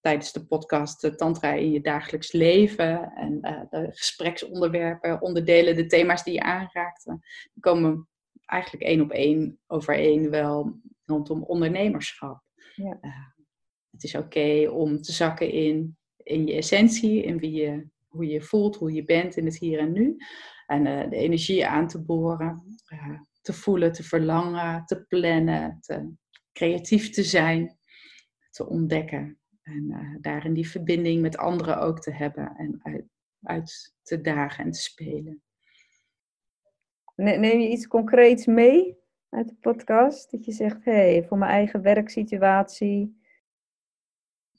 tijdens 0.00 0.32
de 0.32 0.46
podcast 0.46 1.16
Tantra 1.16 1.52
in 1.52 1.70
je 1.70 1.80
dagelijks 1.80 2.32
leven. 2.32 3.12
En 3.12 3.38
uh, 3.42 3.60
de 3.70 3.88
gespreksonderwerpen, 3.90 5.22
onderdelen, 5.22 5.76
de 5.76 5.86
thema's 5.86 6.24
die 6.24 6.34
je 6.34 6.42
aanraakte, 6.42 7.18
die 7.52 7.62
komen 7.62 8.08
eigenlijk 8.46 8.84
één 8.84 9.00
op 9.00 9.10
één 9.10 9.58
overeen 9.66 10.30
wel 10.30 10.80
rondom 11.04 11.42
ondernemerschap. 11.42 12.42
Ja. 12.74 12.98
Uh, 13.00 13.10
het 13.90 14.04
is 14.04 14.14
oké 14.14 14.68
om 14.68 15.02
te 15.02 15.12
zakken 15.12 15.50
in, 15.50 15.96
in 16.16 16.46
je 16.46 16.54
essentie, 16.54 17.22
in 17.22 17.38
wie 17.38 17.52
je, 17.52 17.86
hoe 18.08 18.26
je 18.26 18.42
voelt, 18.42 18.76
hoe 18.76 18.92
je 18.92 19.04
bent 19.04 19.36
in 19.36 19.44
het 19.44 19.58
hier 19.58 19.78
en 19.78 19.92
nu. 19.92 20.16
En 20.66 21.10
de 21.10 21.16
energie 21.16 21.66
aan 21.66 21.86
te 21.86 22.02
boren, 22.02 22.64
te 23.50 23.56
voelen, 23.56 23.92
te 23.92 24.02
verlangen, 24.02 24.84
te 24.84 25.04
plannen, 25.04 25.78
te 25.80 26.12
creatief 26.52 27.10
te 27.10 27.22
zijn, 27.22 27.78
te 28.50 28.68
ontdekken. 28.68 29.38
En 29.62 29.84
uh, 29.88 30.16
daarin 30.20 30.52
die 30.52 30.68
verbinding 30.68 31.22
met 31.22 31.36
anderen 31.36 31.78
ook 31.78 32.00
te 32.00 32.12
hebben 32.12 32.56
en 32.56 32.80
uit, 32.82 33.04
uit 33.42 33.94
te 34.02 34.20
dagen 34.20 34.64
en 34.64 34.70
te 34.70 34.80
spelen. 34.80 35.42
Neem 37.14 37.60
je 37.60 37.68
iets 37.68 37.86
concreets 37.86 38.46
mee 38.46 38.98
uit 39.28 39.48
de 39.48 39.56
podcast? 39.60 40.30
Dat 40.30 40.44
je 40.44 40.52
zegt, 40.52 40.84
hé, 40.84 40.92
hey, 40.92 41.24
voor 41.28 41.38
mijn 41.38 41.50
eigen 41.50 41.82
werksituatie. 41.82 43.18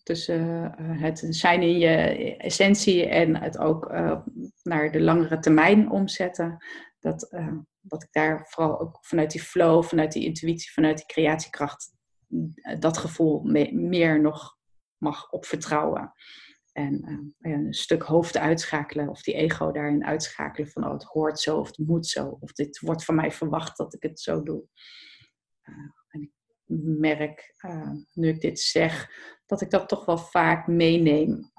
Tussen 0.04 0.75
uh, 0.80 1.01
het 1.01 1.25
zijn 1.30 1.62
in 1.62 1.77
je 1.77 2.38
essentie 2.38 3.06
en 3.06 3.36
het 3.36 3.58
ook 3.58 3.91
uh, 3.91 4.21
naar 4.63 4.91
de 4.91 5.01
langere 5.01 5.39
termijn 5.39 5.91
omzetten. 5.91 6.58
Dat, 7.02 7.30
dat 7.80 8.04
ik 8.04 8.12
daar 8.12 8.48
vooral 8.50 8.80
ook 8.80 8.98
vanuit 9.02 9.32
die 9.32 9.42
flow, 9.42 9.84
vanuit 9.84 10.12
die 10.12 10.26
intuïtie, 10.26 10.72
vanuit 10.72 10.98
die 10.98 11.06
creatiekracht, 11.06 11.94
dat 12.80 12.98
gevoel 12.98 13.42
me 13.44 13.72
meer 13.74 14.22
nog 14.22 14.58
mag 14.98 15.30
op 15.30 15.46
vertrouwen. 15.46 16.14
En 16.72 17.34
uh, 17.40 17.54
een 17.54 17.74
stuk 17.74 18.04
hoofd 18.04 18.38
uitschakelen, 18.38 19.10
of 19.10 19.22
die 19.22 19.34
ego 19.34 19.72
daarin 19.72 20.06
uitschakelen 20.06 20.70
van 20.70 20.86
oh, 20.86 20.92
het 20.92 21.04
hoort 21.04 21.40
zo 21.40 21.58
of 21.60 21.68
het 21.68 21.78
moet 21.78 22.08
zo, 22.08 22.38
of 22.40 22.52
dit 22.52 22.80
wordt 22.80 23.06
van 23.06 23.16
mij 23.16 23.32
verwacht 23.32 23.78
dat 23.78 23.94
ik 23.94 24.04
het 24.04 24.20
zo 24.20 24.44
doe. 24.44 24.64
En 26.08 26.22
ik 26.22 26.32
merk, 27.00 27.56
nu 28.14 28.28
ik 28.28 28.42
dit 28.42 28.60
zeg, 28.60 29.12
dat 29.46 29.62
ik 29.62 29.70
dat 29.70 29.90
toch 29.90 30.06
wel 30.06 30.18
vaak 30.18 30.68
meeneem 30.68 31.52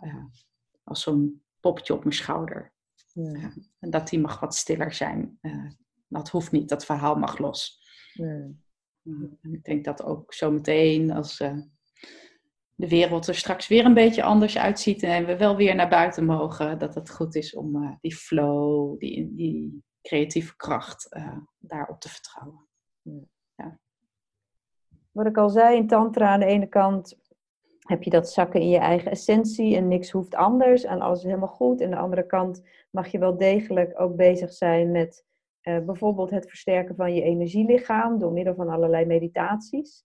als 0.85 1.03
zo'n 1.03 1.45
poppetje 1.61 1.95
op 1.95 2.05
mijn 2.05 2.17
schouder. 2.17 2.72
Ja. 3.13 3.53
en 3.79 3.91
dat 3.91 4.09
die 4.09 4.19
mag 4.19 4.41
wat 4.41 4.55
stiller 4.55 4.93
zijn. 4.93 5.39
dat 6.09 6.29
hoeft 6.29 6.53
niet, 6.53 6.69
dat 6.69 6.85
verhaal 6.85 7.15
mag 7.15 7.39
los. 7.39 7.81
Ja. 8.13 8.51
Ik 9.43 9.65
denk 9.65 9.85
dat 9.85 10.03
ook 10.03 10.35
zometeen 10.35 11.11
als 11.11 11.41
de 12.83 12.89
wereld 12.89 13.27
er 13.27 13.35
straks 13.35 13.69
weer 13.69 13.85
een 13.85 13.95
beetje 13.95 14.23
anders 14.23 14.59
uitziet 14.59 15.03
en 15.03 15.27
we 15.27 15.37
wel 15.37 15.57
weer 15.57 15.75
naar 15.75 15.89
buiten 15.89 16.25
mogen, 16.25 16.79
dat 16.79 16.95
het 16.95 17.11
goed 17.11 17.35
is 17.35 17.55
om 17.55 17.77
uh, 17.77 17.93
die 18.01 18.15
flow, 18.15 18.99
die, 18.99 19.35
die 19.35 19.83
creatieve 20.03 20.57
kracht 20.57 21.17
uh, 21.17 21.37
daarop 21.59 22.01
te 22.01 22.09
vertrouwen. 22.09 22.67
Ja. 23.55 23.79
Wat 25.11 25.27
ik 25.27 25.37
al 25.37 25.51
zei 25.51 25.77
in 25.77 25.87
Tantra, 25.87 26.33
aan 26.33 26.41
de 26.41 26.47
ene 26.47 26.69
kant 26.69 27.19
heb 27.89 28.03
je 28.03 28.11
dat 28.11 28.31
zakken 28.31 28.61
in 28.61 28.69
je 28.69 28.79
eigen 28.79 29.11
essentie 29.11 29.77
en 29.77 29.89
niks 29.89 30.11
hoeft 30.11 30.35
anders 30.35 30.85
en 30.85 31.01
alles 31.01 31.19
is 31.19 31.25
helemaal 31.25 31.49
goed. 31.49 31.83
Aan 31.83 31.91
de 31.91 31.97
andere 31.97 32.27
kant 32.27 32.63
mag 32.91 33.09
je 33.09 33.19
wel 33.19 33.37
degelijk 33.37 34.01
ook 34.01 34.17
bezig 34.17 34.53
zijn 34.53 34.91
met 34.91 35.25
uh, 35.63 35.79
bijvoorbeeld 35.79 36.31
het 36.31 36.49
versterken 36.49 36.95
van 36.95 37.15
je 37.15 37.23
energielichaam 37.23 38.19
door 38.19 38.33
middel 38.33 38.55
van 38.55 38.69
allerlei 38.69 39.05
meditaties. 39.05 40.05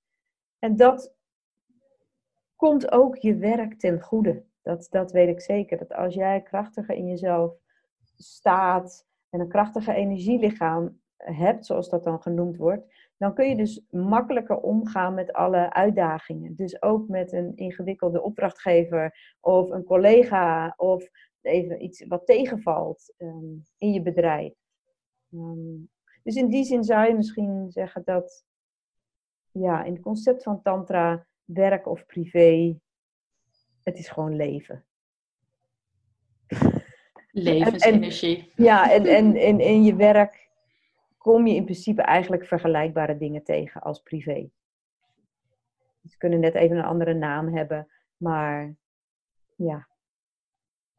En 0.59 0.75
dat 0.75 1.15
komt 2.55 2.91
ook 2.91 3.15
je 3.15 3.35
werk 3.35 3.79
ten 3.79 4.01
goede. 4.01 4.45
Dat, 4.61 4.87
dat 4.89 5.11
weet 5.11 5.27
ik 5.29 5.41
zeker. 5.41 5.77
Dat 5.77 5.93
als 5.93 6.13
jij 6.13 6.41
krachtiger 6.41 6.95
in 6.95 7.07
jezelf 7.07 7.53
staat 8.17 9.05
en 9.29 9.39
een 9.39 9.47
krachtiger 9.47 9.93
energielichaam 9.93 11.01
hebt, 11.17 11.65
zoals 11.65 11.89
dat 11.89 12.03
dan 12.03 12.21
genoemd 12.21 12.57
wordt, 12.57 13.06
dan 13.17 13.33
kun 13.33 13.49
je 13.49 13.55
dus 13.55 13.81
makkelijker 13.89 14.57
omgaan 14.57 15.13
met 15.13 15.33
alle 15.33 15.73
uitdagingen. 15.73 16.55
Dus 16.55 16.81
ook 16.81 17.07
met 17.07 17.33
een 17.33 17.55
ingewikkelde 17.55 18.21
opdrachtgever 18.21 19.35
of 19.39 19.69
een 19.69 19.83
collega 19.83 20.73
of 20.77 21.09
even 21.41 21.83
iets 21.83 22.05
wat 22.07 22.25
tegenvalt 22.25 23.13
ehm, 23.17 23.55
in 23.77 23.93
je 23.93 24.01
bedrijf. 24.01 24.53
Ehm, 25.31 25.75
dus 26.23 26.35
in 26.35 26.49
die 26.49 26.63
zin 26.63 26.83
zou 26.83 27.07
je 27.07 27.15
misschien 27.15 27.71
zeggen 27.71 28.01
dat 28.05 28.45
ja, 29.51 29.83
in 29.83 29.93
het 29.93 30.01
concept 30.01 30.43
van 30.43 30.61
tantra, 30.61 31.27
werk 31.43 31.87
of 31.87 32.05
privé, 32.05 32.79
het 33.83 33.97
is 33.97 34.09
gewoon 34.09 34.35
leven. 34.35 34.85
Levensenergie. 37.31 38.51
ja, 38.55 38.91
en, 38.91 39.05
en, 39.05 39.35
en 39.35 39.59
in 39.59 39.83
je 39.83 39.95
werk 39.95 40.46
kom 41.27 41.47
je 41.47 41.55
in 41.55 41.63
principe 41.63 42.01
eigenlijk 42.01 42.45
vergelijkbare 42.45 43.17
dingen 43.17 43.43
tegen 43.43 43.81
als 43.81 44.01
privé. 44.01 44.49
Ze 46.05 46.17
kunnen 46.17 46.39
net 46.39 46.55
even 46.55 46.77
een 46.77 46.83
andere 46.83 47.13
naam 47.13 47.55
hebben, 47.55 47.87
maar 48.17 48.75
ja, 49.55 49.87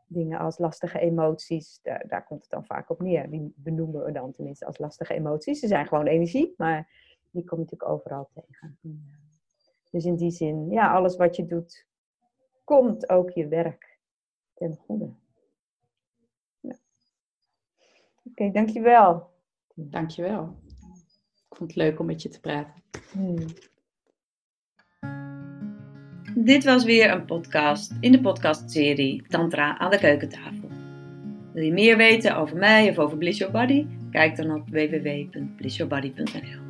dingen 0.06 0.38
als 0.38 0.58
lastige 0.58 0.98
emoties, 0.98 1.80
daar, 1.82 2.04
daar 2.08 2.24
komt 2.24 2.42
het 2.42 2.50
dan 2.50 2.64
vaak 2.64 2.90
op 2.90 3.00
neer. 3.00 3.30
Die 3.30 3.52
benoemen 3.56 4.04
we 4.04 4.12
dan 4.12 4.32
tenminste 4.32 4.66
als 4.66 4.78
lastige 4.78 5.14
emoties. 5.14 5.60
Ze 5.60 5.66
zijn 5.66 5.86
gewoon 5.86 6.06
energie, 6.06 6.54
maar 6.56 6.90
die 7.30 7.44
kom 7.44 7.58
je 7.58 7.64
natuurlijk 7.64 7.90
overal 7.90 8.28
tegen. 8.34 8.78
Dus 9.90 10.04
in 10.04 10.16
die 10.16 10.30
zin, 10.30 10.70
ja, 10.70 10.92
alles 10.92 11.16
wat 11.16 11.36
je 11.36 11.46
doet, 11.46 11.86
komt 12.64 13.08
ook 13.08 13.30
je 13.30 13.48
werk 13.48 13.98
ten 14.54 14.76
goede. 14.76 15.14
Oké, 18.24 18.50
dankjewel. 18.50 19.36
Dankjewel. 19.80 20.56
Ik 21.50 21.56
vond 21.56 21.70
het 21.70 21.76
leuk 21.76 22.00
om 22.00 22.06
met 22.06 22.22
je 22.22 22.28
te 22.28 22.40
praten. 22.40 22.82
Hmm. 23.12 23.36
Dit 26.34 26.64
was 26.64 26.84
weer 26.84 27.10
een 27.10 27.24
podcast 27.24 27.92
in 28.00 28.12
de 28.12 28.20
podcastserie 28.20 29.22
Tantra 29.28 29.78
aan 29.78 29.90
de 29.90 29.98
keukentafel. 29.98 30.68
Wil 31.52 31.64
je 31.64 31.72
meer 31.72 31.96
weten 31.96 32.36
over 32.36 32.56
mij 32.56 32.90
of 32.90 32.98
over 32.98 33.18
Bliss 33.18 33.38
Your 33.38 33.52
Body? 33.52 33.86
Kijk 34.10 34.36
dan 34.36 34.54
op 34.54 34.68
www.blissyourbody.nl 34.68 36.67